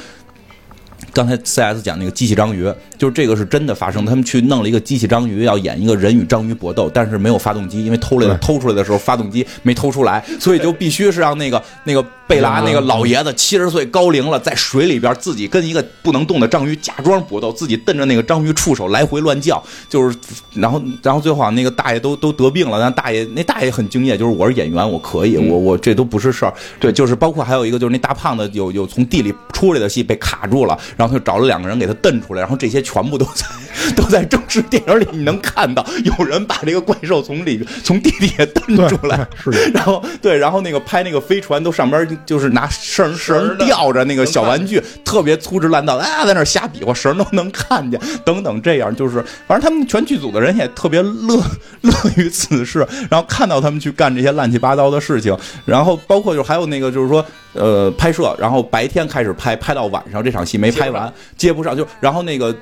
[1.13, 4.05] 刚才 C.S 讲那个机器章鱼，就是这个是真的发生。
[4.05, 20.17] 他们去弄了一个机器章鱼，要演一个人与章鱼搏斗，但是没有发动机，因为偷来的偷出来的时候发动机没偷出来，所以就必须是让那个那个贝拉那个老爷子七十岁高龄了，在水里边自己跟一个不能动的章鱼假装搏斗，自己瞪着那个章鱼触手来回乱叫，就是
[20.53, 26.53] 然后然后最后那个大爷都都得病了，但大爷那大爷很敬业，就是我是演员，我可以，我我这都不是事儿。
[26.79, 30.79] 对，就是包括还有一个就是那大胖子有有从地里出来的戏被卡住了。
[30.95, 33.45] 然后他就找了两个人给他蹬出来，然后这些全部都在
[33.95, 51.36] 都在正式电影里，你能看到有人把这个怪兽从里从地底下蹬出来，是，然后对，然后那个拍那个飞船都上边就是拿绳绳吊着那个小玩具，特别粗制滥造啊，在那瞎比划，绳都能看见，等等，这样就是反正他们全剧组的人也特别乐
[51.82, 60.91] 乐于此事，然后看到他们去干这些乱七八糟的事情，然后包括就还有那个就是说呃拍摄，然后白天开始拍，拍到晚上这场戏没拍。
[60.91, 62.53] 完接不上就，然后那个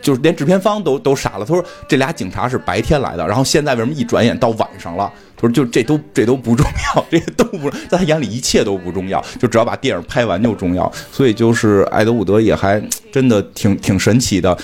[0.00, 1.44] 就是连制片方都都傻了。
[1.44, 5.12] 他说这俩警察是白天来的，然后现在为什么一转眼到晚上了？
[5.36, 10.90] 他说就这都这都不重要，这些都不在他眼里一切都不重要，就只要把电影拍完就重要。
[11.12, 12.82] 所以就是艾德伍德也还
[13.12, 14.56] 真的挺挺神奇的，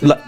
[0.00, 0.18] 烂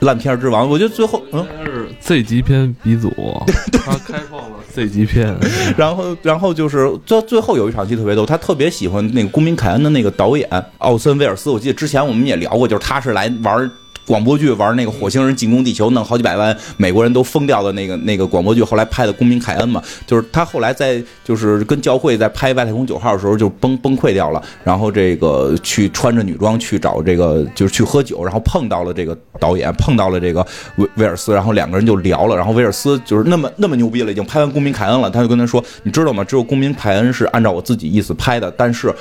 [0.00, 0.68] 烂片之王。
[0.68, 3.10] 我觉得最后嗯是 Z 级片鼻祖，
[3.72, 4.56] 他开创了。
[4.72, 5.34] Z 级片，
[5.76, 11.48] 然后，然后就是最最后有一场戏特别逗，他特别喜欢那个《公民凯恩》的那个导演奥森威尔斯。
[11.50, 13.70] 我记得之前我们也聊过，就是他是来玩
[14.06, 30.46] 广播剧玩那个火星人进攻地球，弄好几百万美国人都疯掉的那个那个广播剧，后来拍的《公民凯恩》嘛，就是他后来在就是跟教会在拍《外太空九号》的时候就崩崩溃掉了，然后这个去穿着女装去找这个就是去喝酒，然后碰到了这个导演，碰到了这个
[30.76, 36.22] 威威尔斯，然后两个人就聊了，然后威尔斯就是那么那么牛逼了，已经拍完《公民凯恩》了，他就跟他说，你知道吗？
[36.22, 38.94] 只有《公民凯恩》是按照我自己意思拍的，但是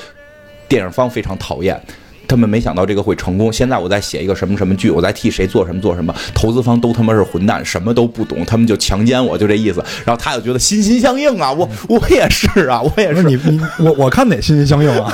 [0.68, 1.80] 电影方非常讨厌。
[2.28, 3.52] 他们没想到这个会成功。
[3.52, 9.84] 现在我在写一个什么什么剧，我在替谁做什么做什么，投资方都他妈是混蛋，什么都不懂，他们就强奸我，就这意思。
[10.06, 13.24] 然后他就觉得心心相印啊，我我也是啊，我也是。
[13.24, 15.12] 你你我我看哪心心相印啊？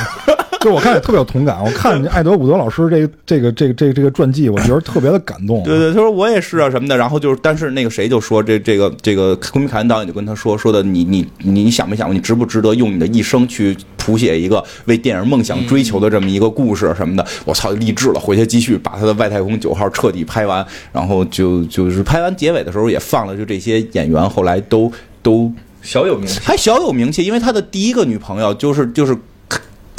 [0.62, 1.64] 就我看也特别有同感。
[1.64, 5.64] 我看艾德伍德老师这这个这个这个这个传记，我觉得特别的感动。
[5.64, 6.96] 对对，他说我也是啊什么的。
[6.96, 17.26] 然后就是，但是那个谁就说这这个这个昆明凯恩导演就跟他说说的，你你你想没想过，你值不值得用你的一生去谱写一个为电影梦想追求的这么一个故事什么的？
[17.46, 20.66] 我操，励志了，回去继续把他的外太空九号彻底拍完。
[20.92, 24.92] 然后就就是拍完结尾的时候也放了，就这些演员后来都
[25.24, 25.52] 都
[25.82, 26.40] 小有名气。
[26.44, 29.18] 还小有名气，因为他的第一个女朋友就是就是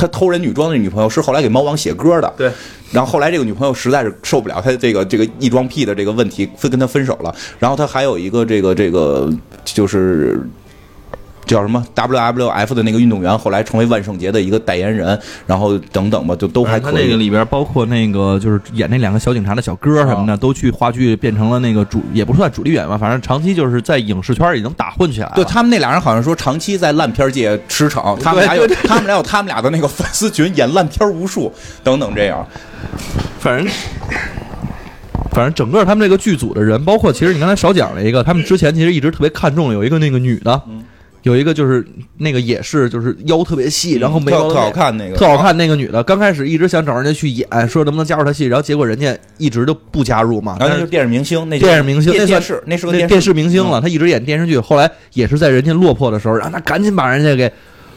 [0.03, 2.35] 他偷人女装的女朋友，是后来给猫王写歌的。
[2.37, 2.51] 对，
[2.91, 7.33] 然后后来这个女朋友实在是受不了他这个这个异装癖的这个问题，分跟他分手了。
[7.61, 9.33] 然后他还有一个这个这个
[9.65, 10.41] 就是。
[11.45, 16.95] 叫什么 WWF 的那个运动员，后来成为万圣节的一个代言人，然后等等吧，就都还可以。
[16.95, 25.33] 他那个里边包括那个就是演那两个小警察的小哥什么的，都去话剧变成了那个主，也不算主力演员吧，反正长期就是在影视圈已经打混起来了。
[25.35, 32.47] 对他们那俩人好像说长期在烂片界驰骋，他们俩 有他们俩有他们俩的那个粉丝群，演烂片无数等等这样。
[33.39, 33.73] 反正。
[35.31, 40.61] 反正整个他们这个剧组的人，包括其实你刚才少讲了一个，他们之前其实一直特别看重有一个那个女的，
[41.23, 41.87] 有一个就是
[42.19, 50.57] 那个也是就是腰特别细，然后眉毛特特好看那个，特好看那个女的，刚开始一直想找人家去演，说能不能加入她戏，然后结果人家一直都不加入嘛。
[50.59, 57.53] 然后那就是电视明星，那电视明星，那算电电视，那是个电电视明星了，他一直演电视剧，后来也是在人家落魄的时候，让他赶紧把人家给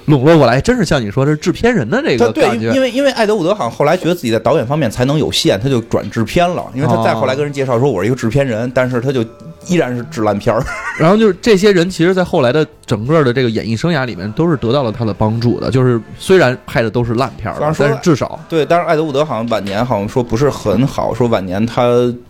[0.05, 2.79] 笼络过来，真是像你说，这是制片人的这个感觉因。
[2.79, 6.63] 为因为艾德伍德好像后来觉得自己在导演方面才能有限，他就转制片了。
[6.75, 9.25] 因为他再后来跟人介绍说我是一个制片人，但是他就
[9.67, 10.63] 依然是制烂片儿。
[10.97, 15.69] 然后就是这些人，其实，在后来的整个的这个演艺生涯里面，都是得到了他的帮助的。
[15.69, 21.83] 就是虽然拍的都是烂片儿但是至少对，但是艾德伍德好像晚年好像说不是很好，说晚年他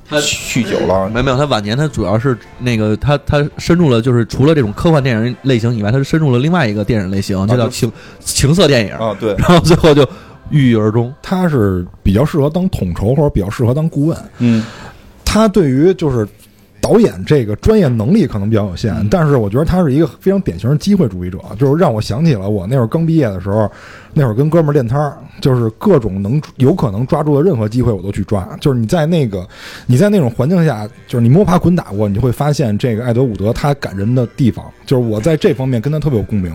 [0.09, 1.07] 酗酒了。
[1.09, 8.93] 没有没有，他晚年他主要是那个他他深入了，就是除了这种科幻电影类型以外，他是深入了另外一个电影类型，就叫就情情色电影。
[8.93, 10.07] 啊，对，然后最后就
[10.49, 11.13] 郁郁而终。
[11.21, 14.17] 他是比较适合当统筹或者比较适合当顾问。
[14.39, 14.63] 嗯，
[15.23, 16.27] 他对于就是
[16.85, 23.67] 导演这个专业能力可能比较有限，但是我觉得他是一个非常典型的机会主义者，就是让我想起了我那会儿刚毕业的时候，
[24.13, 28.47] 那会儿跟哥们儿练摊儿，就是各种能有可能抓住的任何机会我都去抓。
[28.61, 29.43] 就是你在那个
[29.87, 36.53] 你在那种环境下，就是你摸爬滚打过，你就会发现这个艾德伍德他感人的地方，就是我在这方面跟他特别有共鸣。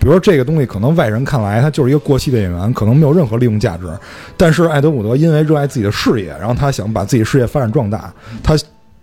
[0.00, 3.86] 比如说这个东西可能外人看来他就是一个过气的演员，可能没有任何利用价值，
[4.36, 8.12] 但是艾德伍德因为热爱自己的事业，然后他想把自己事业发展壮大，
[8.42, 8.56] 他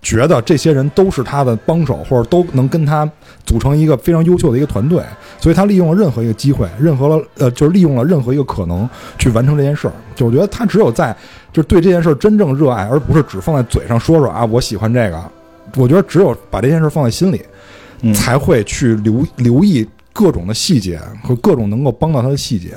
[0.05, 3.09] 觉得这些人都是他的帮手，或者都能跟他
[3.43, 5.03] 组成一个非常优秀的一个团队，
[5.39, 8.87] 所以他利用了任何一个机会，任何了呃，就是利用了任何一个可能
[9.17, 9.93] 去完成这件事儿。
[10.15, 11.11] 就我觉得他只有在
[11.51, 15.19] 就是对这件事儿真正热爱，而不是只放在嘴上说说啊，我喜欢这个。
[15.75, 17.41] 我觉得只有把这件事儿放在心里，
[18.01, 19.83] 嗯才会去留留意
[20.13, 22.75] 各种的细节和各种能够帮到他的细节。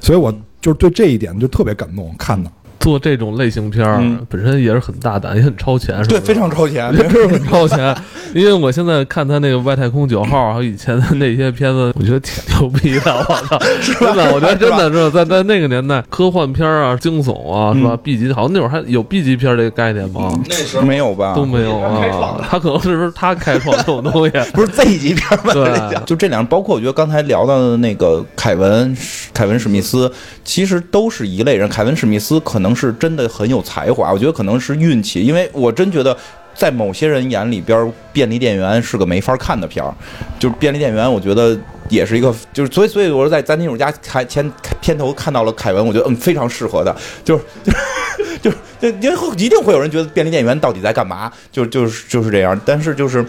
[0.00, 2.50] 所以我就是对这一点就特别感动，看的。
[2.80, 6.92] 做这种类型片儿嗯本身也是很大胆，也很超前，是吧对，非常超前我。
[6.96, 7.94] 觉得真是很超前，
[8.34, 13.14] 因为我现在看他那个外太空九号，还有以前的那些片子，我觉得挺牛逼的。
[13.28, 20.32] 我操， 真的，我觉得真的是在在那个年代，科幻片啊、惊悚啊，是吧？B 级好像那会儿还有 B 级片这个概念吗？
[20.48, 21.34] 那时候没有吧？
[21.34, 24.32] 都没有啊，他可能是不是他开创这种东西？
[24.54, 25.52] 不是 Z 级片吧？
[25.52, 28.96] 对就这两，包括我觉得刚才聊到的那个凯文，
[29.34, 30.10] 凯文史密斯，
[30.44, 31.68] 其实都是一类人。
[31.68, 36.16] 凯文史密斯可能是真的很有才华，我觉得可能是运气，因为我真觉得。
[36.52, 39.94] 在某些人眼里边，便利店员是个没法看的片儿。
[40.38, 41.58] 就是便利店员，我觉得
[41.88, 46.94] 也是一个，就是所以所以我说在咱金主家开前片头看到了凯文，我觉得嗯非常适合的，
[47.24, 47.44] 就是
[48.42, 52.60] 就是就因为一定会有人觉得便利店员到底在干嘛，就就是就是这样。
[52.66, 53.24] 但是就是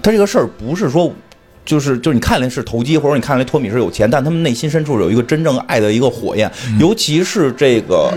[0.00, 1.12] 他这个事儿不是说。
[1.64, 8.12] 就是就是你看来是投机，或者你看来托米是有钱，但他们内心深处有一个真正爱的一个火焰，尤其是这个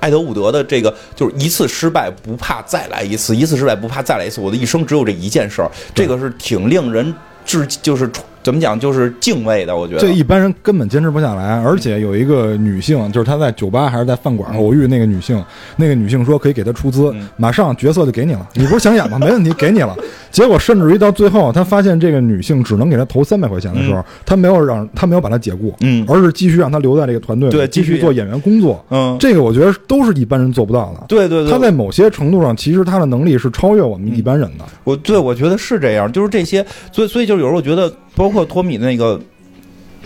[0.00, 4.40] 艾德伍德的这个，就是一次失败不怕再来一次，一次失败不怕再来一次。
[4.40, 8.10] 我的一生只有这一件事儿，这个是挺令人致，就是
[8.42, 9.76] 怎么讲，就是敬畏的。
[9.76, 15.42] 我觉得这一般人根本坚持不下来，而且有一个女性，就是她在酒吧还是在饭馆偶遇那个女性，
[15.76, 19.18] 那个女性说可以给她出资，马上角色就给你了，你不是想演吗？
[19.18, 19.96] 没问题，给你了。
[20.30, 28.84] 结果甚至于到最后，他发现这个女性只能给他投三百块钱的时候，他没有让他没有把她解雇，嗯而是继续让她留在这个团队，对继续继续做演员工作。
[28.90, 31.04] 嗯，这个我觉得都是一般人做不到的。
[31.08, 34.64] 对对对，他在某些程度上，其实他的能力是超越我们一般人的。
[34.84, 39.20] 我对我觉得是这样，就是这些，所以所以就是有时候我觉得，包括托米的那个。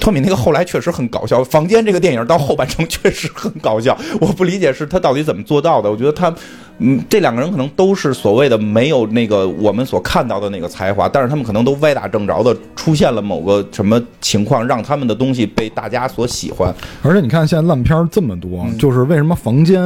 [0.00, 5.88] 托米那个后来确实很搞笑，《房间》这个电影到后半程确实很搞笑， 我不理解是他到底怎么做到的。
[5.88, 6.34] 我觉得他，
[6.78, 16.74] 嗯，这两个人可能都是所谓的没有那个我们所看到的那个才华，但是他们可能都歪打正着的出现了某个什么情况，让他们的东西被大家所喜欢。
[17.04, 19.80] 而且你看，现在烂片儿这么多，嗯就是为什么《房间》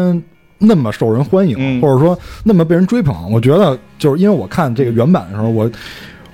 [0.57, 3.31] 那么受人欢迎，嗯或者说那么被人追捧？
[3.31, 5.71] 我觉得就是因为我看这个原版的时候，我。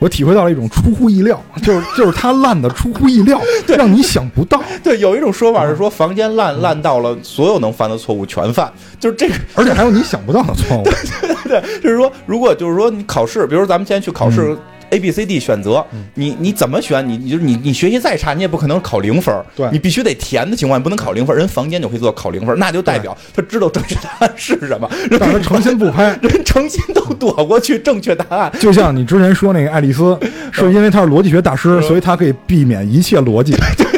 [0.04, 9.34] 我体会到了一种出乎意料， 就是就是它烂的出乎意料， 让你想不到， 对，有一种说法是说，房间烂烂到了所有能犯的错误全犯，就是这个。
[9.54, 10.82] 而且还有你想不到的错误。
[10.84, 10.92] 对
[11.22, 14.52] 对对，就是说，如果就是说你考试，比如咱们现在去考试。
[14.52, 14.58] 嗯
[14.90, 17.06] A、B、C、D 选择，你你怎么选？
[17.08, 19.34] 你你就是你你学习再差，你也不可能考零分。
[19.56, 21.36] 对你必须得填的情况，你不能考零分。
[21.36, 28.52] 人房间就可以做到考零分，那就代表他知道正确答案是什么，人诚心不拍，人诚心都躲过去正确答案。
[28.60, 30.18] 就像你之前说那个爱丽丝，
[30.52, 33.54] 是因为她是逻辑学大师，所以她可以避免一切逻辑。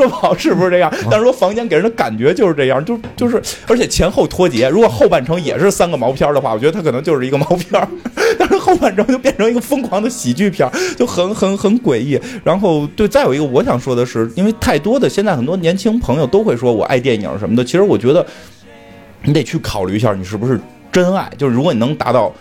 [0.00, 4.68] 咱说不好是不是这样，但是说房间给人的感觉就是这样，就就是，而且前后脱节。
[4.68, 7.86] 如果后半程也是三个毛片儿的话，我觉得它可能就是一个毛片儿，
[8.38, 12.18] 但是后半程就变成一个疯狂的喜剧片，就很很很诡异。
[12.42, 18.24] 然后对，再有一个我想说的是，因为太多的现在很多年轻朋友都会说我爱电影什么的，其实我觉得
[19.22, 20.58] 你得去考虑一下，你是不是
[20.90, 21.30] 真爱。
[21.36, 22.32] 就是如果你能达到。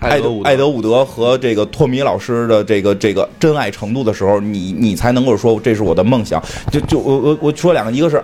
[0.00, 6.42] 艾德艾德伍德和这个托米老师的这个这个真爱程度的时候，你你才能够说这是我的梦想。
[6.70, 8.22] 就就我我我说两个，一个是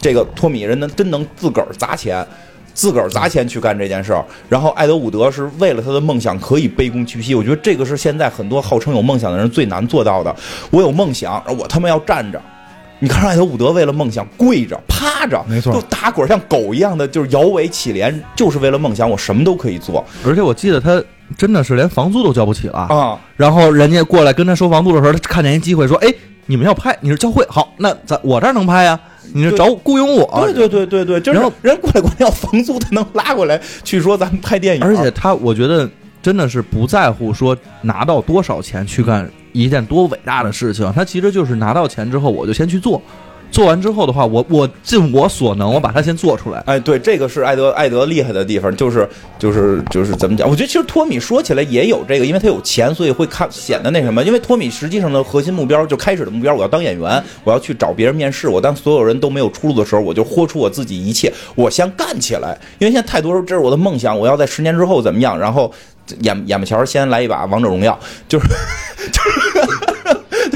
[0.00, 2.26] 这个托米人能真能自个儿砸钱，
[2.72, 4.24] 自个儿砸钱去干这件事儿。
[4.48, 10.34] 然后艾德伍德是为了他的梦想可以卑躬屈膝，我觉得这个是现在很多号称有梦想的人最难做到的。
[10.70, 12.40] 我有梦想，我他妈要站着。
[13.02, 21.02] 你看艾德伍德为了梦想跪着趴着，没错就打滚像狗一样的，就是摇尾乞怜，就是为了梦想，我什么都可以做而且我记得他
[21.36, 23.18] 真的是连房租都交不起了，啊。
[23.36, 26.14] 然后人家过来跟他收房租的时候，他看见一机会说：“哎，
[26.46, 28.96] 你们要拍，你是教会，好，那咱我这儿能拍呀，
[29.34, 35.90] 你是找雇佣我。”对对对对对，就是人过来管要房租，他能拉过来去说咱们拍电影，而且他，我觉得
[36.22, 43.00] 真的是不在乎说拿到多少钱去干一件多伟大的事情，他其实就是拿到钱之后，我就先去做，
[43.52, 46.58] 做完之后的话，我我尽我所能，我把它先做出来。
[46.66, 49.06] 哎，对，这个是艾德艾德厉害的地方，就是
[49.38, 50.48] 就是就是怎么讲？
[50.48, 54.24] 我觉得其实托米说起来也有这个，因为他有钱，所以会看显得那什么。
[54.24, 58.48] 因为托米实际上的核心目标，就开始的目标，我要当演员，我要去找别人面试。
[58.48, 62.58] 我当所有人都没有出路的时候，我就豁出我自己一切，我先干起来。
[62.78, 65.38] 因为现在太多，这是我的梦想，我要在十年之后怎么样？
[65.38, 65.70] 然后
[66.20, 68.46] 眼眼巴前先来一把王者荣耀，就是
[69.12, 69.78] 就是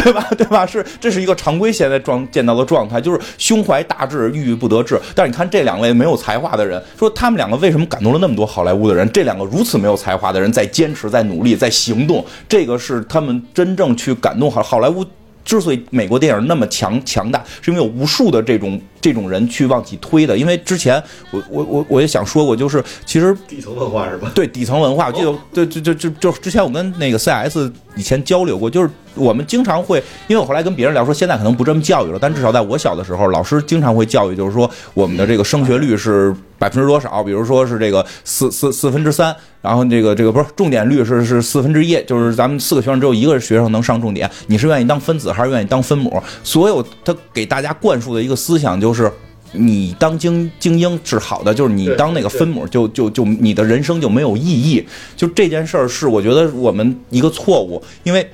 [0.06, 0.24] 对吧？
[0.38, 0.64] 对吧？
[0.64, 4.96] 是，这是一个常规现在状见到的状态，就是胸怀大志，郁郁不得志。
[5.16, 9.10] 但是你看这两位没有才华的人，说他们两个为什么感动了那么多好莱坞的人？
[9.10, 15.04] 这两个如此没有才华的人在坚持、在努力、在行动，这个是他们真正去感动好好莱坞。
[15.44, 20.36] 之所以美国电影那么强强大，是因为有无数的这种这种人去往起推的。
[20.36, 21.00] 因为之前
[21.30, 24.28] 我我我我也想说过，就是其实底层文化是吧？
[24.34, 46.22] 对底层文化，我记得对就就就就之前我跟那个 CS 以前交流过，就是我们经常会，因为我后来跟别人聊说，现在可能不这么教育了，但至少在我小的时候，老师经常会教育，就是说我们的这个升学率是百分之多少，比如说是这个四四四分之三，然后这个这个不是重点率是是四分之一，就是咱们四个学生只有一个学生能上重点，你是愿意当分子还是愿意当分母？
[46.44, 49.10] 所有他给大家灌输的一个思想就是。
[49.52, 54.86] 你当精精英是好的，就是你当那个分母就就就你的人生就没有意义。
[55.16, 58.28] 就这件事儿是我觉得我们一个错误，因为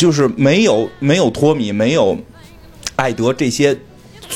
[0.00, 2.16] 就是没有没有托米，没有
[2.96, 3.76] 艾德这些。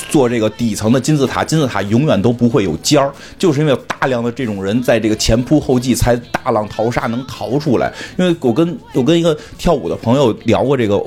[0.09, 3.09] 做这个底层的金字塔，金字塔永远都不会有尖儿，
[3.39, 7.89] 就是因为有大量的这种人在这个前仆后继，才大浪淘沙能逃出来。
[8.17, 11.01] 因为我跟我跟一个跳舞的朋友聊过这个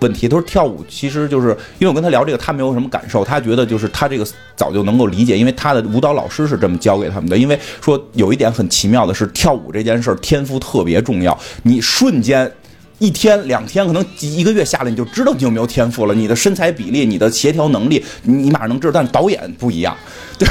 [0.00, 4.26] 问题，他说跳舞其实就是因为我跟他聊这个，他没有什么感受，他觉得就是他这个
[4.56, 7.38] 早就能够理解，因为他的舞蹈老师是这么教给他们的。
[7.38, 12.50] 因为说有一点很奇妙的是，跳舞这件事儿天赋特别重要，你瞬间。
[12.98, 16.14] 一天两天，可能一个月下来，你就知道你有没有天赋了。
[16.14, 18.92] 你的身材比例、你的协调能力，你你马上能知道。
[18.92, 19.96] 但是导演不一样，
[20.38, 20.48] 对，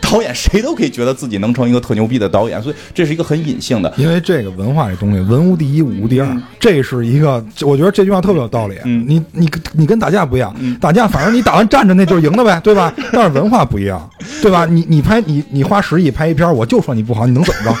[0.00, 3.92] 导演谁都可以觉得自己能成一个特牛逼的导演，所以这是一个很隐性的。
[3.96, 8.76] 因为这个文化这东西，文无第一，武无第二，这是一个，我觉得这句话特别有道理。
[8.84, 12.92] 嗯你你你跟打架不一样，打架反正你打完站着那就是赢的呗，对吧？
[13.12, 14.08] 但是文化不一样，
[14.40, 14.64] 对吧？
[14.64, 17.76] 你你拍你你花十亿拍一片，我就说你不好，你能怎么着？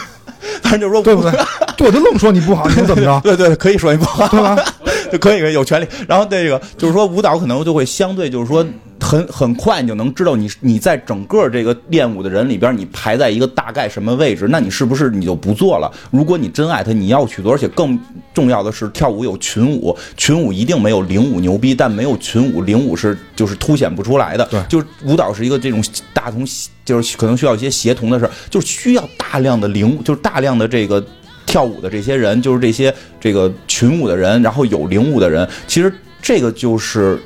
[0.62, 1.32] 反正就是说，对不对？
[1.76, 3.20] 就我就愣说你不好，你能怎么着？
[3.24, 4.56] 对对，可以说你不好，对吧？
[5.12, 5.86] 就可以可以有权利。
[6.08, 8.64] 然后这个就是说，舞蹈可能就会相对就是说
[9.04, 15.92] 很很快你就能知道你你在整个这个练舞的人里边，你排在一个大概什么位置，那你是不是你就不做了？
[16.10, 18.00] 如果你真爱他，你要去做，而且更
[18.32, 24.46] 重要的是，跳舞有群舞，群舞一定没有领舞牛逼，但没有群舞，领舞是就是凸显不出来的。
[24.46, 25.84] 对就是舞蹈是一个这种
[26.14, 26.46] 大同，
[26.84, 31.04] 就是可能需要一些协同的事儿，就是需要大量的领舞，就是大量的这个。
[31.46, 37.20] 跳舞的这些人，就是这些这个群舞的人，然后有领舞的人，其实这个就是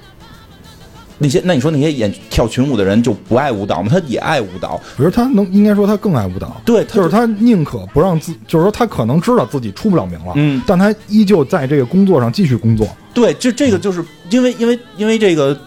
[1.18, 3.88] 那些那你说那些演跳群舞的人就不爱舞蹈吗？
[3.90, 12.88] 他也爱舞蹈，我觉得他能应该说他更爱舞蹈，对，他就是他宁可不让自，就是说他可能知道自己出不了名了，嗯但他依旧在这个工作上继续工作。
[13.12, 15.58] 对，这这个就是因为因为因为这个。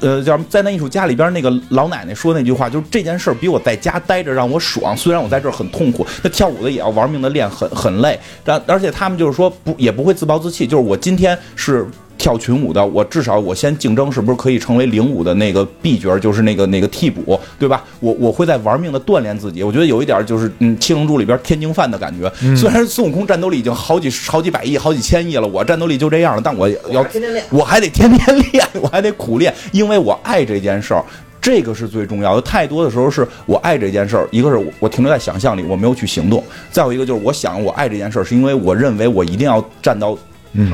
[0.00, 4.96] 呃，叫灾难艺术家里边那个老奶奶说那句话，就是这件事儿比我在家待着让我爽。
[4.96, 8.16] 虽然我在这儿很痛苦，那跳舞的也要玩命的练，很很累。
[8.44, 11.84] 但而且他们就是说不也不会自暴自弃，就是我今天是
[12.16, 17.84] 跳群舞的，我至少我先竞争是不是可以成为领舞的那个 B 角，就是那个那个替补，对吧？
[18.00, 19.62] 我我会在玩命的锻炼自己。
[19.62, 22.30] 我觉得有一点就是嗯，《七龙珠》里边天津饭的感觉。
[22.56, 31.04] 虽然孙悟空战斗力已经好几好几百亿、好几千亿了，我战斗力就这样了，但我要天天练我还得天天练，我还得苦练，因为我爱这件事儿。
[31.40, 32.40] 这个是最重要的。
[32.40, 36.40] 太多的时候是我爱这件事儿，一个是我我停留在想象里，我没有去行动；
[36.70, 40.16] 再有一个就是我想我爱这件事儿，是因为我认为我一定要站到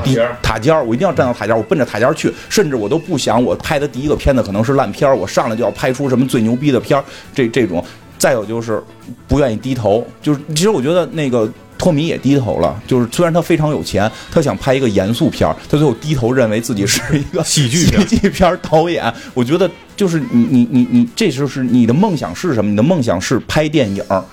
[0.03, 7.03] 第塔尖儿，我一定要站到塔尖儿，我奔着塔尖儿去，甚至我都不想我拍的第一个片子可能是烂片儿，我上来就要拍出什么最牛逼的片儿，
[7.33, 7.83] 这这种。
[8.17, 8.79] 再有就是
[9.27, 19.11] 不愿意低头，就是其实我觉得那个托米也低头了，就是虽然他非常有钱，他想拍一个严肃片儿，他最后低头认为自己是一个喜剧片喜剧片儿导演。
[19.33, 19.67] 我觉得
[19.97, 22.69] 就是你你你你，这就是你的梦想是什么？
[22.69, 24.23] 你的梦想是拍电影儿，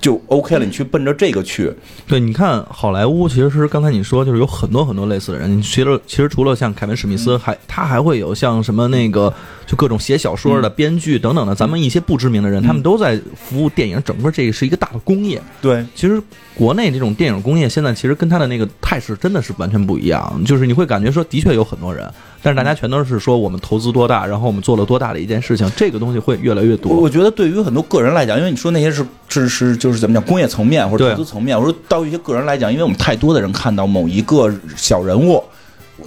[0.00, 1.72] 就 OK 了，你去奔着这个去。
[2.06, 5.56] 对，你看好莱坞，其实是刚才你说，就是有很多很多类似的人。
[5.58, 9.32] 你其实其实除了像凯文史密斯，还他还会有像什么那个
[9.66, 15.42] 就各种写小说的、编剧等等的，咱们一些不知名的人，他们都在服务电影，整个这个是一个大的工业。
[15.60, 16.22] 对，其实
[16.54, 22.08] 国内这种电影工业现在其实跟他的那个态势真的是完全不一样，就是你会感觉说，的确有很多人，
[22.42, 26.92] 但是大家全都是说我们投资多大，然后我们做了多大的一件事情，这个东西会越来越多。
[26.92, 35.42] 我我觉得对于很多个人来讲，因为你说那些是是是就是怎么讲工业层面或者投资层面，我说到一些个人来讲，因为我们太多的人看到某一个小人物，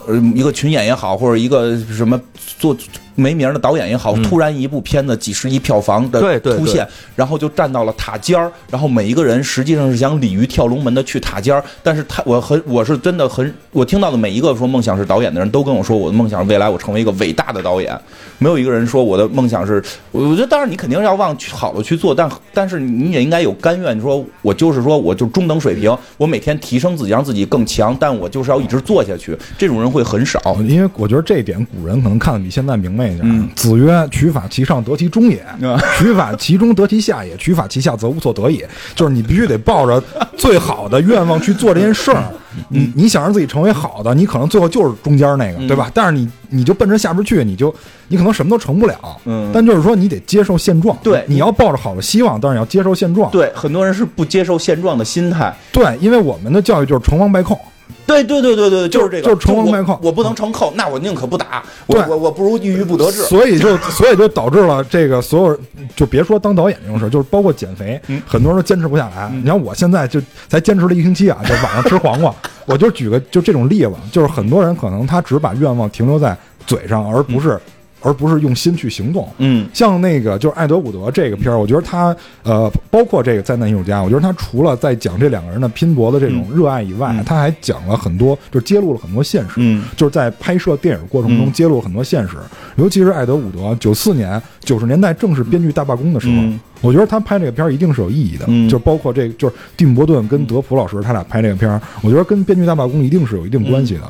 [0.08, 2.20] 呃，一个群演也好，或者一个什么
[2.58, 2.76] 做
[3.16, 4.24] 没名儿的导演也好，嗯。
[4.24, 18.00] 突然一部片子几十亿票房的对对出现，然后就站到了塔尖儿，然后每一个人实际上是想鲤鱼跳龙门的去塔尖儿，但是他我很我是真的很我听到的每一个说梦想是导演的人都跟我说，我的梦想是未来我成为一个伟大的导演，
[18.38, 30.40] 没有一个人说我的梦想是，我我觉得当然你肯定要往好的去做，但但是你也应该有甘愿，你说我就是说我就中等水平，我每天提升自己，让自己更强，但我就是要一直做下去，这种人会很少。
[30.68, 40.04] 因为我觉得这一点古人可能看得比现在明白嗯子曰：“取法其上，得其中也；啊取法其中，得其下也；取法其下，则无所得也。”就是你必须得抱着
[40.38, 42.24] 最好的愿望去做这件事儿。
[42.70, 45.90] 你你想让自己成为好的，你可能最后就是中间那个，嗯对吧？
[45.94, 47.74] 但是你你就奔着下边去，你就
[48.10, 48.98] 你可能什么都成不了。
[49.26, 50.98] 嗯但就是说你得接受现状。
[51.02, 53.32] 对你要抱着好的希望，但是你要接受现状。
[53.32, 55.56] 对，很多人是不接受现状的心态。
[55.72, 57.60] 对，因为我们的教育就是成王败寇。
[58.06, 63.24] 对对对对对，就是这个，就是成王败寇我我不能成寇，那我宁可不打，我对我我不如郁郁不得志。
[63.24, 65.60] 所以就 所以就导致了这个所有，
[65.96, 69.30] 就别说当导演这种事，就是包括减肥，嗯很多人都坚持不下来。
[69.34, 72.34] 你看我现在就才坚持了一星期啊，就晚上吃黄瓜。
[72.66, 76.38] 我就举个就这种例子，就是很多人可能他只把愿望停留在
[76.68, 77.60] 嘴上，而不是、
[78.02, 79.28] 而不是用心去行动。
[79.38, 79.68] 嗯。
[79.74, 87.24] 像那个就是艾德伍德这个片儿，我觉得他呃，包括这个灾难艺术家，我觉得他除了在讲这两个人的拼搏的这种热爱以外，嗯。
[87.24, 89.56] 他还讲了很多，就是揭露了很多现实。
[89.58, 89.84] 嗯。
[89.96, 91.54] 就是在拍摄电影过程中嗯。
[91.54, 92.38] 揭露了很多现实，
[92.76, 96.60] 尤其是艾德伍德，九四年九十年代正是编剧大罢工的时候，嗯。
[96.82, 98.68] 我觉得他拍这个片儿一定是有意义的，嗯。
[98.68, 104.02] 就包括这个就是蒂姆·伯顿跟德普老师他俩拍这个片儿，我觉得跟编剧大罢工一定是有一定关系的。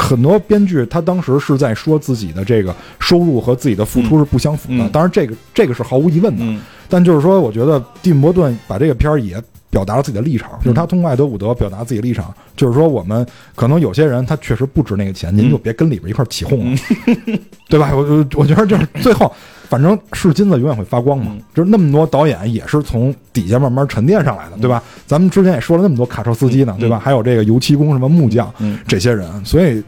[0.00, 6.44] 很多编剧他当时是在说自己的这个收入和自己的付出是不相符的，嗯当然这个这个是毫无疑问的。
[6.44, 9.36] 嗯但就是说，我觉得蒂姆·伯顿把这个片儿也
[9.68, 16.78] 表达了自己的立场，就是他通过艾德伍德表达自己的立场，就是说我们可能有些人他确实不值那个钱，您就别跟里边一块起哄了，
[17.68, 17.90] 对吧？
[17.94, 19.30] 我我我觉得就是最后，
[19.68, 21.36] 反正是金子永远会发光嘛。
[21.54, 24.82] 就是那么多导演也是从底下慢慢沉淀上来的，对吧？
[25.06, 26.98] 咱们之前也说了那么多卡车司机呢，对吧？
[26.98, 29.82] 还有这个油漆工、什么木匠嗯这些人，所以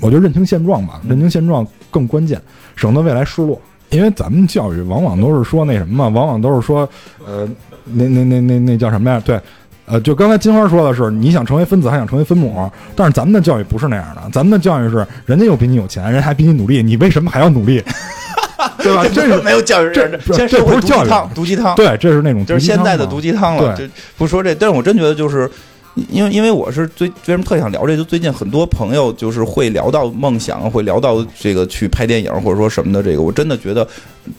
[0.00, 2.40] 我觉得认清现状吧，认清现状更关键，
[2.76, 3.60] 省得未来失落。
[3.90, 6.88] 因为咱们教育往往都是说那什么嘛，往往都是说，
[7.26, 7.44] 呃，
[7.84, 9.20] 那那那那那叫什么呀？
[9.24, 9.40] 对，
[9.86, 17.82] 呃，就刚才金花说的是，你想成为分子，还想成为分母，但是咱们的教育不是那样的，咱们的教育是，人家又比你有钱，人还比你努力，你为什么还要努力？
[18.82, 19.06] 对吧？
[19.12, 23.76] 这是 没有教育这人，这不是教育汤，毒鸡汤，对，这是那种就是现在的毒毒鸡汤了。
[23.76, 25.50] 对这不说这，但是我真觉得就是。
[26.08, 33.86] 因为因为我是最为什么特想聊这，就最近很多朋友就是会聊到梦想，会聊到这个去拍电影或者说什么的这个，我真的觉得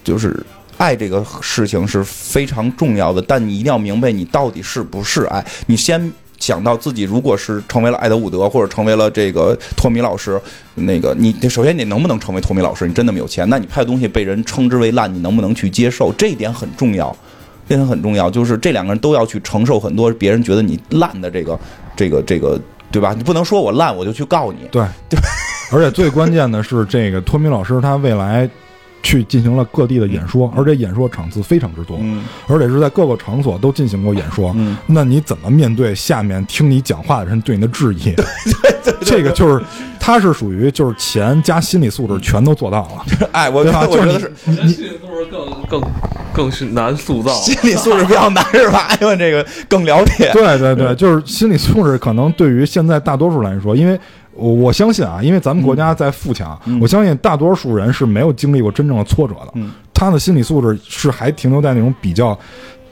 [0.01, 0.33] 就是
[0.77, 6.11] 爱这个事情是非常重要的，但你一定要明白你到底是不是爱，你先。
[6.41, 10.37] 想到自己如果是成为了艾德伍德，或者成为了这个托米老师，
[10.75, 12.85] 那个你首先你能不能成为托米老师？
[12.85, 13.47] 你真那么有钱？
[13.47, 16.11] 那你拍的东西被人称之为烂，你能不能去接受？
[16.17, 17.15] 这一点很重要。
[17.69, 21.57] 这点很重要，就是这两个人都要去承受很多别人觉得你烂的这个、
[21.95, 22.59] 这个、这个，
[22.91, 23.13] 对吧？
[23.15, 25.17] 你不能说我烂我就去告你，对对，
[25.71, 28.49] 而且最关键的是，这个托米老师他未来
[29.03, 34.53] 去进行了各地的演说，而且演说场次非常之多，嗯而且是在各个场所都进行过演说。
[34.55, 38.13] 嗯，那你怎么面对下面听你讲话的人对你的质疑？
[39.01, 39.63] 这个就是，
[39.99, 43.59] 他是属于就是钱加心理素质全都做到了， 哎，我？
[43.61, 45.91] 我觉得就是你心理素质更更
[46.33, 47.31] 更是难塑造。
[47.33, 48.89] 心理素质比较难是吧？
[49.01, 53.99] 因为这个更了解，对对对，就是心理素质可能对于现在大多数来说，因为
[54.41, 59.71] 我我相信啊，因为咱们国家在富强，我相信大多数人是没有经历过真正的挫折的，嗯。
[59.93, 62.37] 他的心理素质是还停留在那种比较。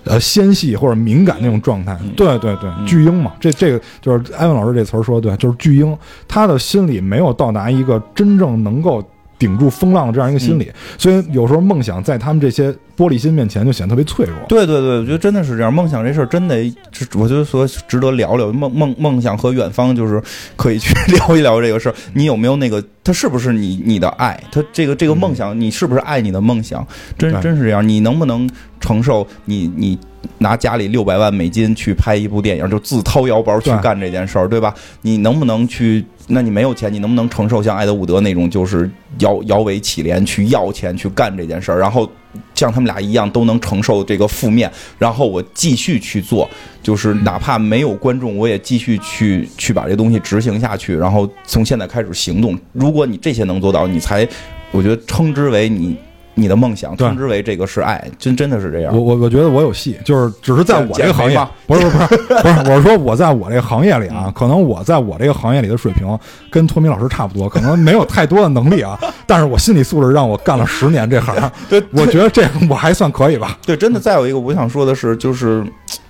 [0.05, 5.95] 呃，纤细或者敏感那种状态，对对对，巨婴嘛，这这个就是艾文老师这词儿说的对，就是巨婴，
[6.25, 9.03] 他的心理没有到达一个真正能够
[9.39, 14.35] 顶住风浪的这样一个心理，所以有时候梦想在他们这些玻璃心面前就显得特别脆弱。
[14.49, 15.73] 对对对，我觉得真的是这样。
[15.73, 16.71] 梦想这事儿真得，
[17.17, 20.21] 我觉得说值得聊聊梦梦梦想和远方，就是
[20.57, 21.95] 可以去聊一聊这个事儿。
[22.13, 22.83] 你有没有那个？
[23.01, 24.39] 他是不是你你的爱？
[24.51, 26.85] 他这个这个梦想，你是不是爱你的梦想？
[27.17, 27.87] 真真是这样。
[27.87, 28.47] 你能不能
[28.81, 29.97] 承受你你
[30.37, 34.73] 拿家里六百万美金去拍一部电影，就自掏腰包去干这件事儿，对吧？
[35.01, 36.03] 你能不能去？
[36.31, 42.07] 那你没有钱，你能不能承受像艾德伍德那种，就是摇摇尾乞怜去要钱去干这件事儿，然后
[42.53, 46.47] 像他们俩一样都能承受这个负面，然后我继续去做，
[46.83, 52.55] 就是哪怕没有观众，我也继续去去把这东西执行下去，然后从现在开始行动。
[52.73, 54.27] 如果你这些能做到，你才
[54.69, 55.97] 我觉得称之为你
[56.39, 59.01] 你的梦想，称之为这个是爱，真真的是这样我。
[59.01, 61.37] 我我觉得我有戏，就是只是在我这 个行业
[61.67, 66.17] 不是不是不是，我是说我在我这个行业里啊，可能我在我这个行业里的水平
[66.49, 71.35] 跟托米老师差不多，可能没有太多的能力啊， 但是我心理素质让我干了十年这行，
[71.69, 73.57] 对我觉得这个我还算可以吧。
[73.65, 73.99] 对，真的。
[73.99, 75.61] 再有一个，我想说的是，就是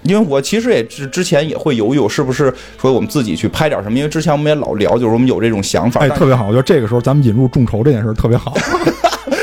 [0.04, 3.98] 因为我其实也之之前也会犹豫，是不是说我们自己去拍点什么？
[3.98, 6.02] 因为之前我们也老聊，就是我们有这种想法。
[6.02, 8.56] 哎，特别好，我觉得这个时候咱们引入众筹这件事儿特别好。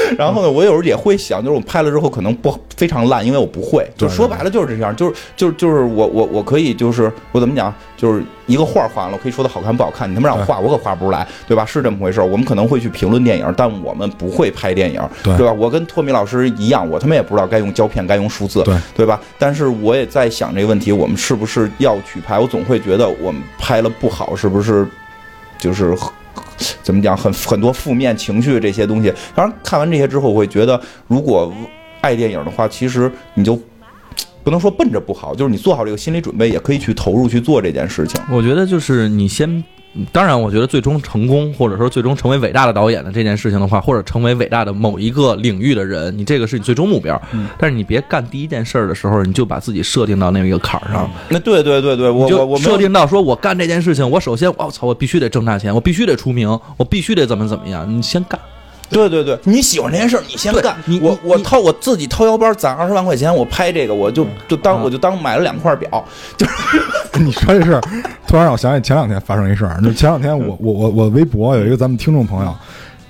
[0.19, 3.87] 然后呢，我有时候也会想，就是我拍了之后可能不非常烂，因为我不会。
[3.97, 11.65] 就说白了就是这样，就是就是就是我我我可以就是我怎么讲，就是一个画儿画完了，我可以说它好看不好看，你他妈让我画，我可画不出来，对吧？
[11.65, 12.25] 是这么回事儿。
[12.25, 15.53] 我们可能会去评论电影，但我们不会拍电影，对吧？
[15.53, 19.21] 我跟托米老师一样，我他妈也不知道该用胶片，该用数字，对对吧？
[19.39, 22.39] 但是我也在想这个问题，我们是不是要去拍？
[22.39, 24.87] 我总会觉得我们拍了不好，是不是
[25.59, 25.95] 就是
[26.83, 29.13] 怎么讲，很很多负面情绪这些东西。
[29.35, 31.53] 当然，看完这些之后，我会觉得，如果
[32.01, 33.59] 爱电影的话，其实你就
[34.47, 38.21] 不能说奔着不好，就是你做好这个心理准备，也可以去投入去做这件事情。
[38.31, 39.65] 我觉得就是你先，
[40.13, 47.21] 当然，我觉得最终成功或者说最终成为伟大的导演的这件事情的话，或者成为伟大的某一个领域的人，你这个是你最终目标。
[47.33, 58.39] 嗯但是你别干第一件事儿的时候，你就把自己设定到那么一个坎儿上，那对对对对，我就我设定到说我干这件事情，我首先我操，我必须得挣大钱，我必须得出名，我必须得怎么怎么样，你先干。
[58.89, 60.77] 对对对，你喜欢这件事儿，你先干。
[61.03, 66.05] 我我掏我自己掏腰包攒二十万块钱，我拍这个，我就就当啊我就当买了两块表。
[66.37, 66.53] 就是
[67.19, 67.81] 你说这事儿，
[68.27, 72.55] 突然让我想起前两天发生一事儿，就前两天我我我我微博有一个咱们听众朋友。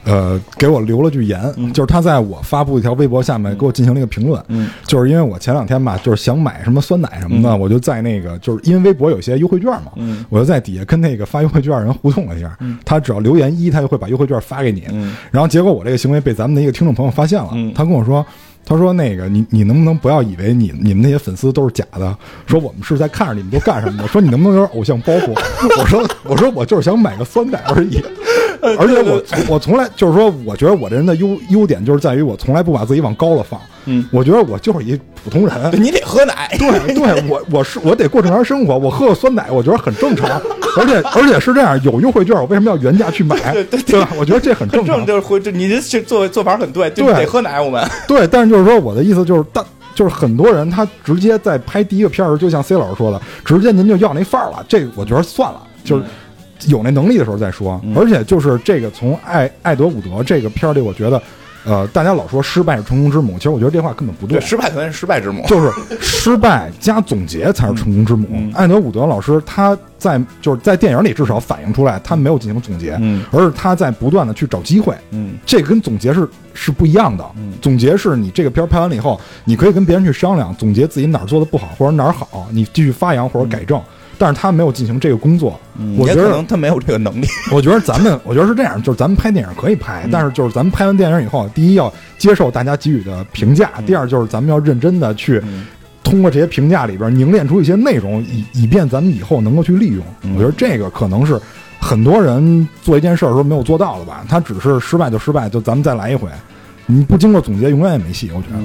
[0.06, 1.40] 呃，给我留了句言，
[1.74, 18.24] 就是他在我发布一条微博下面给我进行了一个评论，嗯就是因为我前两天吧，就是想买什么酸奶什么的，我就在那个，就是因为微博有些优惠券嘛，嗯我就在底下跟那个发优惠券的人互动了一下，他只要留言一，他就会把优惠券发给你，嗯然后结果我这个行为被咱们的一个听众朋友发现了，嗯他跟我说，
[18.64, 22.16] 他说那个你你能不能不要以为你你们那些粉丝都是假的？
[22.46, 24.08] 说我们是在看着你们都干什么的？
[24.08, 25.32] 说你能不能有点偶像包袱？
[25.80, 28.00] 我说我说我就是想买个酸奶而已。
[28.78, 33.60] 而且我我从来就是说，我觉得我这人的优优点就是在于我从来不把自己往高了放。
[33.88, 35.54] 嗯，我觉得我就是一普通人。
[35.80, 40.28] 你得喝奶，对对，我我是我得过正常生活，我喝个酸奶，我觉得很正常。
[40.76, 43.36] 而且而且是这样，有优惠券，我为什么要原价去买？
[43.86, 44.10] 对吧？
[44.18, 45.06] 我觉得这很正常。
[45.06, 47.60] 就是你这做做法很对，就对得喝奶。
[47.60, 49.64] 我们 对，但是就是说，我的意思就是，但
[49.94, 56.02] 就是很多人他直接在拍第一个片儿，就像 C 老师说的，直接您就要那范儿了，这个我觉得算了，就是
[56.66, 57.80] 有那能力的时候再说。
[57.94, 61.22] 而且就是这个从爱爱德伍德这个片儿里，我觉得，
[61.64, 64.46] 呃，大家老说失败是成功之母，其实我觉得这话根本不对对。
[64.46, 65.44] 失败可能是失败之母。
[65.46, 65.70] 就是
[66.00, 68.28] 失败加总结才是成功之母。
[68.54, 74.94] 艾德伍德老师他在就是在电影里至少反映出来，他没有进行总结，嗯而是他在不断的去找机会。
[75.10, 77.24] 嗯这跟总结是是不一样的。
[77.60, 83.80] 总结是你这个片儿拍完了以后，你可以跟别人去商量，总结自己哪儿做的不好或者哪儿好，你继续发扬或者改正。
[84.18, 85.58] 但是他没有进行这个工作，
[85.98, 87.26] 我觉得能他没有这个能力。
[87.52, 95.42] 我觉得咱们，我觉得是这样，就是咱们拍电影可以拍，但是就是咱们拍完电影以后，第一要接受大家给予的评价，第二就是咱们要认真的去
[96.02, 100.04] 通过这些评价里边凝练出一些内容，以以便咱们以后能够去利用。
[100.34, 101.40] 我觉得这个可能是
[101.80, 106.28] 很多人做一件事儿的时候没有做到的吧，他只是失败就失败，就咱们再来一回。
[106.86, 108.30] 你不经过总结，永远也没戏。
[108.32, 108.62] 我觉得，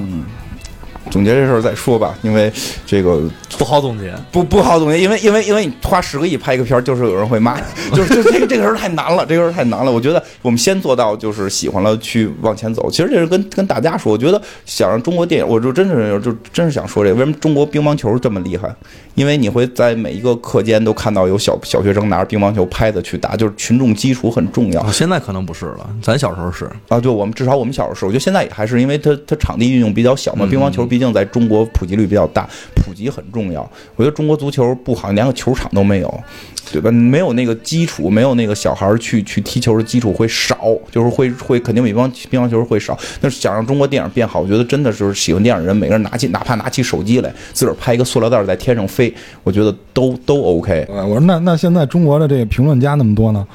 [1.10, 2.52] 总结这事儿再说吧，因为
[2.86, 3.22] 这个
[3.58, 4.14] 不好总结。
[4.30, 7.58] 不不好总结，因为因为因为你花十个亿拍一个片儿，就是有人会骂，
[7.92, 9.90] 就是就这个这个事儿太难了，这个事儿太难了。
[9.90, 12.90] 我觉得我们先做到就是喜欢了去往前走。
[12.90, 18.74] 其实这是跟跟大家说，我觉得想让中国电影，我就真是就真是想说这个，为什么中国乒乓球这么厉害？
[19.14, 26.64] 因为你会在每一个课间都看到有小小学生拿着乒乓球拍子去打，就是群众基础很重要啊，现在可能不是了，咱小时候是。
[26.88, 26.98] 啊。
[26.98, 33.62] 对我们至少我们小时候是，我觉得现在也还是，因为它它场地运用比较小嘛，乒乓球毕竟在中国普及率比较大，普及很重要。
[33.96, 36.22] 我觉得中国足球不好，连个球场都没有，
[36.70, 36.90] 对吧？
[36.90, 40.58] 没有那个基础，没有那个小孩儿去去踢球的基础会少，
[40.90, 42.94] 就是会会肯定比乒乒乓球会少。
[43.22, 49.10] 那想让中国电影变好，我觉得真的是喜欢电影的人，每个人拿起哪怕拿起手机来，自个儿拍一个塑料袋在天上飞，
[49.42, 50.86] 我觉得都都 OK。
[50.90, 53.46] 我说那那现在中国的这个评论家那么多呢？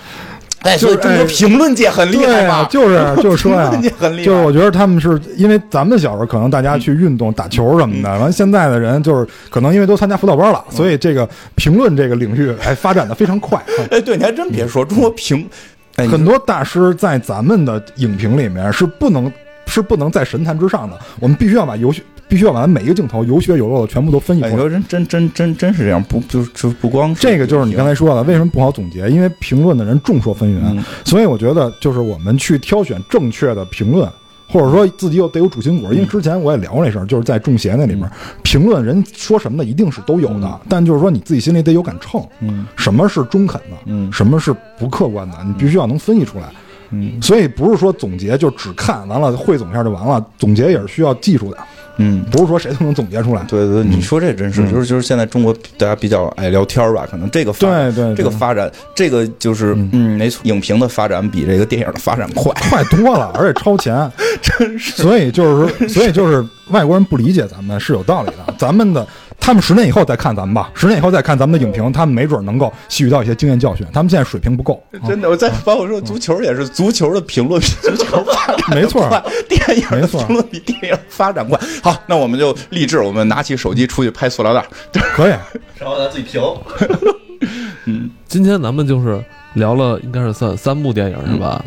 [0.61, 3.71] 哎，所以就是中国哎评论界很厉害嘛，就是 就是说呀
[4.01, 13.61] 就是我觉得他们是因为咱们小时候可能大家去运动、打球什么的，完现在的人就是可能因为都参加辅导班了，所以这个评论这个领域哎发展的非常快。
[13.91, 15.47] 哎，对，你还真别说，中国评，
[15.95, 19.31] 很多大师在咱们的影评里面是不能
[19.67, 24.63] 是不能在神坛之上的，我们必须要把有血，必须要把每一个镜头有血有肉的全部都分析哎，出来。
[24.63, 29.07] 你说真真真真真是这样，不就就不光这个就是你刚才说的，为什么不好总结？
[29.09, 34.09] 因为评论的人众说纷纭，嗯所以我觉得就是我们去挑选正确的评论，
[34.49, 35.91] 或者说自己又得有主心骨。
[35.93, 38.09] 因为之前我也聊过这事儿，就是在中邪那里边，
[38.43, 46.49] 评论人说什么的一定是都有的，但就是说你自己心里得有杆秤，嗯什么是中肯的，嗯什么是不客观的，你必须要能分析出来。
[46.91, 51.57] 嗯所以不是说总结就只看完了汇总一下就完了，总结也是需要技术的，
[51.97, 52.23] 嗯。
[52.31, 53.43] 不是说谁都能总结出来。
[53.43, 64.09] 对对，你说这真是，就是就是现在中国大家比较爱聊天儿吧，可能这个发对对这个发展，这个就是嗯，没错，影评的发展比这个电影的发展快，快多了，而且超前，
[64.41, 65.01] 真是。
[65.01, 68.53] 所以就是说，所以就是外国人不理解咱们是有道理的。
[68.57, 69.05] 咱们的
[69.39, 73.87] 他们十年以后再看咱们吧，十年以后再看咱们的影评，他们没准能够吸取到一些经验教训。
[73.93, 81.57] 他们现在水平不够， 真的，我再包括说足球也是，足球的评论比 足球发展没错快，电影的没错评论比电影发展快。
[81.81, 84.67] 好，那我们就励志，我们拿起手机出去拍塑料袋儿。
[85.15, 85.31] 可以。
[85.77, 86.41] 然后咱自己评。
[87.85, 89.23] 嗯今天咱们就是
[89.53, 91.63] 聊了，应该是三三部电影是吧？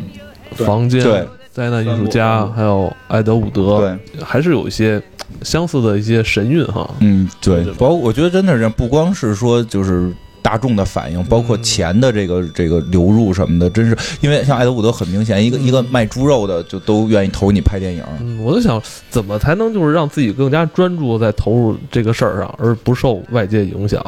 [0.55, 5.01] 房间、对灾难艺术家，还有艾德伍德，对，还是有一些
[5.43, 6.89] 相似的一些神韵哈。
[6.99, 10.11] 嗯，对包括我觉得真的是不光是说就是。
[10.43, 18.03] 大众的反应，包括钱的这个这个流入什么的，真是因为像艾德伍德很明显，一个一个卖猪肉的就都愿意投你拍电影。
[18.19, 18.81] 嗯，我就想
[19.11, 24.03] 怎么才能就是让自己更加专注在投入这个事儿上，而不受外界影响。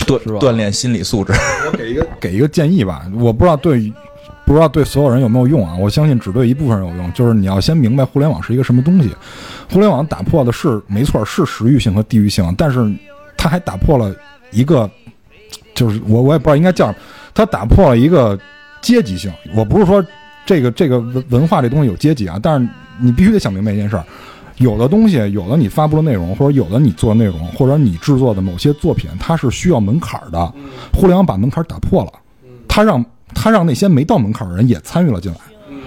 [0.00, 1.32] 锻是吧锻炼心理素质。
[1.70, 3.92] 我给一个给一个建议吧，我不知道对
[4.48, 5.76] 不知道对所有人有没有用啊？
[5.78, 7.12] 我相信只对一部分人有用。
[7.12, 9.14] 就是你要先明白互联网是一个什么东西。
[9.70, 12.90] 互联网打破的是没错，是时域性和地域性，但是
[13.36, 14.10] 它还打破了
[14.50, 14.90] 一个，
[15.74, 16.94] 就是我我也不知道应该叫，
[17.34, 18.38] 它打破了一个
[18.80, 19.30] 阶级性。
[19.54, 20.02] 我不是说
[20.46, 22.66] 这个这个文文化这东西有阶级啊，但是
[22.98, 24.04] 你必须得想明白一件事儿。
[24.56, 30.50] 有的东西，有的你发布的内容，或者有的你做的内容，或者你制作的某些作品，它是需要门槛儿的。
[30.94, 32.12] 互联网把门槛儿打破了，
[32.66, 35.38] 它让他让那些没到门槛的人也参与了进来，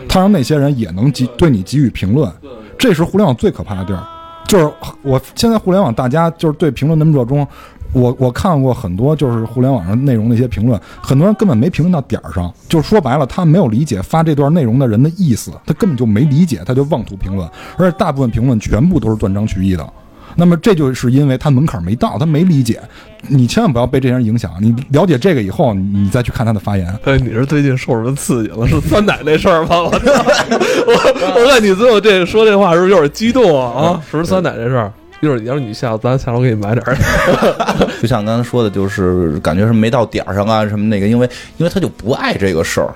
[0.08, 2.32] 他让那些人也能给对你给予评论，
[2.78, 4.04] 这是互联网最可怕的地儿。
[4.48, 4.70] 就是
[5.02, 7.48] 我现在互联网大家就是对评论那么热衷，
[7.94, 19.94] 我我看过很多就是互联网上内容的一些评论，很多人根本没评论到点儿上，就说白了，他没有理解发这段内容的人的意思，他根本就没理解，他就妄图评论，而且大部分评论全部都是断章取义的。
[20.36, 22.80] 那么这就是因为他门槛没到，他没理解。
[23.28, 26.88] 你千万不要被这些人影响，你了解这个以后，你再去看他的发言。
[27.04, 28.68] 哎，你是最近受什么刺激了？
[28.68, 29.70] 是酸奶那事儿吗？
[29.86, 29.92] 我！
[29.92, 33.94] 我我看你最后这说这话是不是有点激动啊？
[33.94, 34.92] 啊，是不是酸奶这事儿？
[35.22, 36.98] 一会儿要是你下，咱下楼给你买点儿。
[38.02, 42.90] 就像刚才说的，就是感觉是没到点儿上啊，什么那个，因为因为他就不爱这个事儿，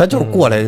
[0.00, 0.64] 他就是过来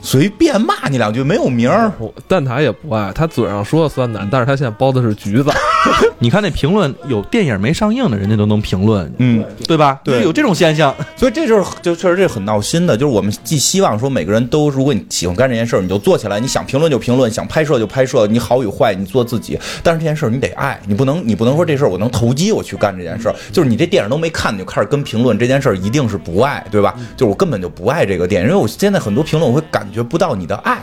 [0.00, 1.90] 随便骂你两句，没有名儿。
[2.28, 5.50] 蛋挞也不爱，他嘴上说酸奶，但是他现在包的是橘子。
[6.18, 10.00] 你看那评论，有电影没上映的，人家都能评论，嗯，对吧？
[10.04, 10.94] 对有这种现象。
[11.16, 19.58] 所以这就是就确实这很闹心的，就是我们既希望说每个人都，如果你喜欢干这件事儿，你就做起来，你想评论就评论，想拍摄就拍摄，你好与坏你做自己。
[19.82, 26.94] 但是这件事儿你得爱，你不能你不能说这事儿我能投机我去干这件事儿，就是你这电影都没看你就开始跟评论这件事儿，一定是不爱，对吧？
[27.16, 30.78] 就是我根本就不爱这个电影，因为我现在很多评论我会感觉不到你的爱。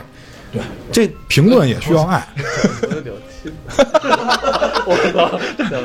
[0.52, 2.26] 对，这评论也需要爱，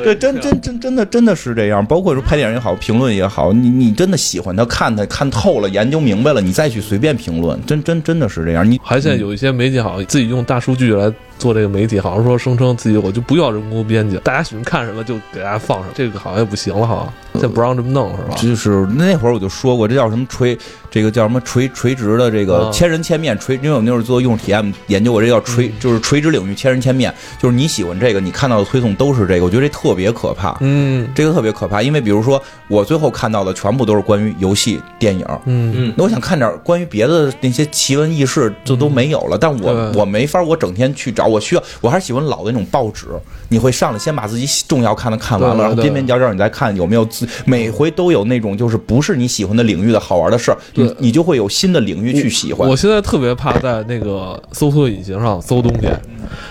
[0.03, 1.85] 对，真真真真的真的是这样。
[1.85, 8.69] 包括说拍电影也好，评论也好，你你真的喜欢他，看他看透了，研究明白了，你再去随便评论，真真真的是这样。
[8.69, 11.11] 你还现在有一些媒体好像自己用大数据来
[11.41, 18.35] 做这个媒体，好像说声称自己我就不要人工编辑，大家喜欢看什么就给大家放上，这个好像也不行了哈，现在不让这么弄是吧？
[18.37, 20.55] 就是那会儿我就说过，这叫什么垂，
[20.91, 22.71] 这个叫什么垂垂直的这个啊。
[22.71, 27.11] 千人千面垂，因为我那会儿做用户体验研究过，这叫垂，就是垂直领域千人千面，
[27.41, 30.55] 就是你喜欢这个，你看到的推送都是这个，我觉得这特别可怕。
[30.59, 31.09] 嗯。
[31.15, 35.73] 这个特别可怕，因为比如说我最后看到的全部都是关于游戏、电影，嗯。
[35.75, 35.93] 嗯。
[35.97, 39.37] 那我想看点关于别的那些奇闻异事，就都没有了。
[39.39, 43.07] 但我我没法，我整天去找，我需要，我还是喜欢老的那种报纸。
[43.49, 52.75] 你会上来先把自己重要看的看完了，然后边边角角你再看有没有自，每回都有那种就是不是你喜欢的领域的好玩的事儿，你你就会有新的领域去喜欢我。
[52.75, 55.87] 现在特别怕在那个搜索引擎上搜东西，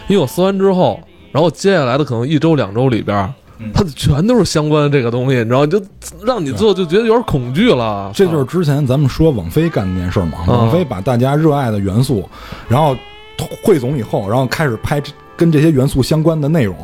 [0.08, 1.00] 因为我搜完之后，
[1.32, 3.32] 然后接下来的可能一周两周里边，
[3.72, 5.80] 它全都是相关的这个东西，你知道，就
[6.22, 8.10] 让你做就觉得有点恐惧了。
[8.14, 10.38] 这就是之前咱们说网飞干的那件事儿嘛。
[10.46, 12.28] 啊网飞把大家热爱的元素，
[12.68, 12.94] 然后
[13.62, 15.02] 汇总以后，然后开始拍
[15.36, 16.76] 跟这些元素相关的内容，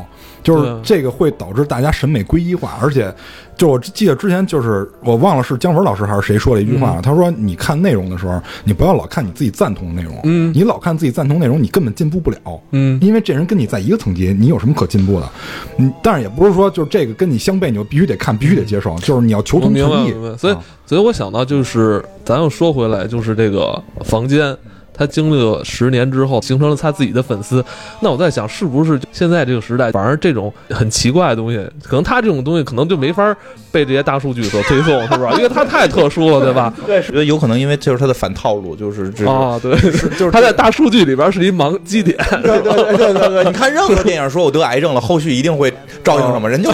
[0.43, 3.15] 就是这个会导致大家审美归一化，而且
[3.55, 12.39] 就我记得之前就是我忘了是姜文老师还是谁说了一句话，他说你看内容的时候，你不要老看你自己赞同的内容，嗯你老看自己赞同内容，你根本进步不了，
[12.71, 12.99] 嗯。
[13.03, 15.29] 因为这人跟你在一个层级，你有什么可进步的？
[15.77, 24.57] 嗯，但是也不是说就是这个跟你相悖，你就必须得看，必须得接受，就是你要求同存异，所以啊所以我想到就是，咱又说回来，就是这个房间，
[24.97, 27.65] 他经历了十年之后，形成了他自己的粉丝。
[28.01, 33.37] 那我在想，是不是现在这个时代，反而这种很奇怪的东西，可能他这种东西可能就没法
[33.71, 35.37] 被这些大数据所推送，是不是？
[35.37, 36.73] 因为他太特殊了，对吧？
[36.87, 39.31] 对，我觉得有可能因为这是他的反套路，就是这个。
[39.31, 39.77] 啊，对，
[40.17, 46.49] 就是他在大数据里边是一盲基点，对对对对对对，你看任何电影说我得癌症了，后续一定会照应什么？
[46.49, 46.71] 人就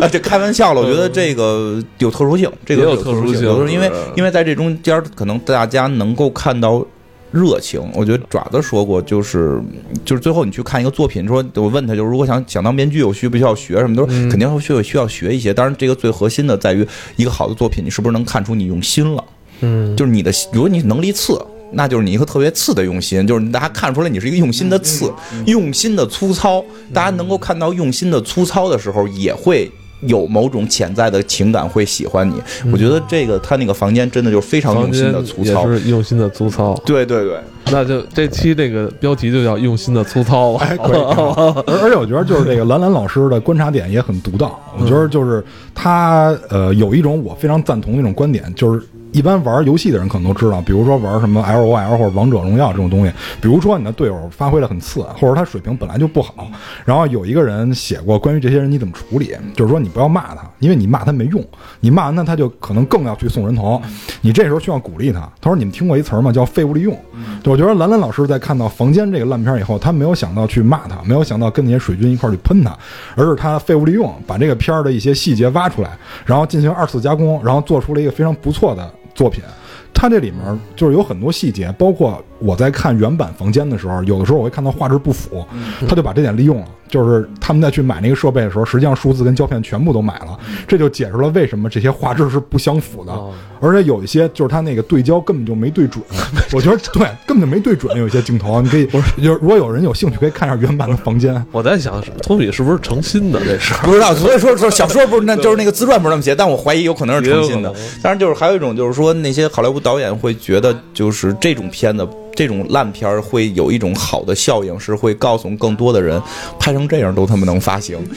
[0.00, 0.80] 啊，这开玩笑了。
[0.80, 6.84] 我觉得这个有特殊性，这个有特殊性因为因为在这中间，可能大家能够看到。
[7.32, 9.62] 热情，我觉得爪子说过，就是
[10.04, 13.94] 就是最后你去看一个作品，说我问他，就是如果想想当编剧，我需不需要学什么？
[13.94, 15.54] 都是嗯肯定会需要需要学一些。
[15.54, 16.86] 当然，这个最核心的在于
[17.16, 19.24] 一个好的作品，你是不是能看出你用心了？
[19.60, 21.40] 嗯，就是你的，如果你能力次，
[21.72, 25.12] 那就是你一个特别次的用心，就是大家看出来你是一个用心的次，
[25.46, 26.64] 用心的粗糙。
[26.92, 29.70] 大家能够看到用心的粗糙的时候，也会。
[30.02, 32.34] 有某种潜在的情感会喜欢你，
[32.72, 36.74] 我觉得这个他那个房间真的就是非常用心的粗糙，也是用心的粗糙。
[36.86, 37.38] 对对对，
[37.70, 40.66] 那就这期这个标题就叫“用心的粗糙”吧。
[40.68, 41.00] 哎，可以。
[41.66, 44.58] 而而且我觉得就是这个兰兰老师的观察点也很独到。
[44.78, 45.44] 我觉得就是
[45.74, 48.82] 他呃有一种我非常赞同的一种观点，就是
[49.12, 56.48] 一般玩游戏的人可能都知道，比如说玩什么 L O L 或者王者荣耀这种东西，比如说你的队友发挥的很次，或者他水平本来就不好，
[56.84, 61.44] 然后有一个人写过关于这些人你怎么处理，就是说你不要骂他，因为你骂他没用，
[61.80, 63.80] 你骂完他他就可能更要去送人头，
[64.20, 65.20] 你这时候需要鼓励他。
[65.40, 66.30] 他说你们听过一词儿吗？
[66.30, 66.96] 叫废物利用。
[67.42, 72.76] 就我觉得兰兰老师在看到《房间》这个烂片以后，他没有想到去骂他，没有想到跟那些水军一块儿去喷他，
[73.16, 75.90] 而是他废物利用，把这个片儿的一些细节挖出来，
[76.24, 79.44] 然后进行二次加工，然后做出了一个非常不错的作品。
[79.92, 80.40] 它这里面
[80.74, 85.44] 就是有很多细节，包括我在看原版《房间》的时候，有的时候我会看到画质不符，
[85.86, 86.68] 他就把这点利用了。
[86.90, 93.12] 就是他们在去买那个设备的时候，实际上数字跟胶片全部都买了，这就解释了为什么这些画质是不相符的。
[93.12, 96.02] 哦而且有一些就是它那个对焦根本就没对准，
[96.54, 101.44] 我觉得对根本就没对准，有一些镜头，你可以就是如果有人有兴趣，可以看一下原版的房间。
[101.52, 103.38] 我在想，托比是不是成心的？
[103.44, 107.70] 这事 不知道， 所以说说小说不是那就是那个自传不是那么写，但我怀疑有可能是成心的。
[108.02, 112.08] 当然，就是还有一种就是说，那些好莱坞导演会觉得，就是这种片子。
[112.34, 116.20] 这种烂片儿会有一种好的效应，是会告诉更多的人，
[116.58, 117.98] 拍成这样都他妈能发行。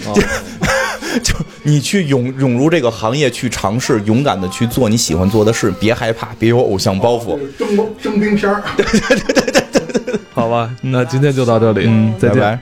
[1.22, 7.38] 就你去涌涌入这个行业，去尝试，勇敢的去做你喜欢做的事，别害怕，别有偶像包袱。
[7.58, 7.68] 征
[8.02, 8.64] 征兵片儿。
[8.76, 9.62] 对对对对
[10.06, 12.40] 对好吧，那今天就到这里，嗯，再见。
[12.40, 12.60] 拜拜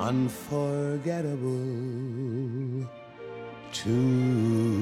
[0.00, 1.99] unforgettable.
[3.82, 4.79] to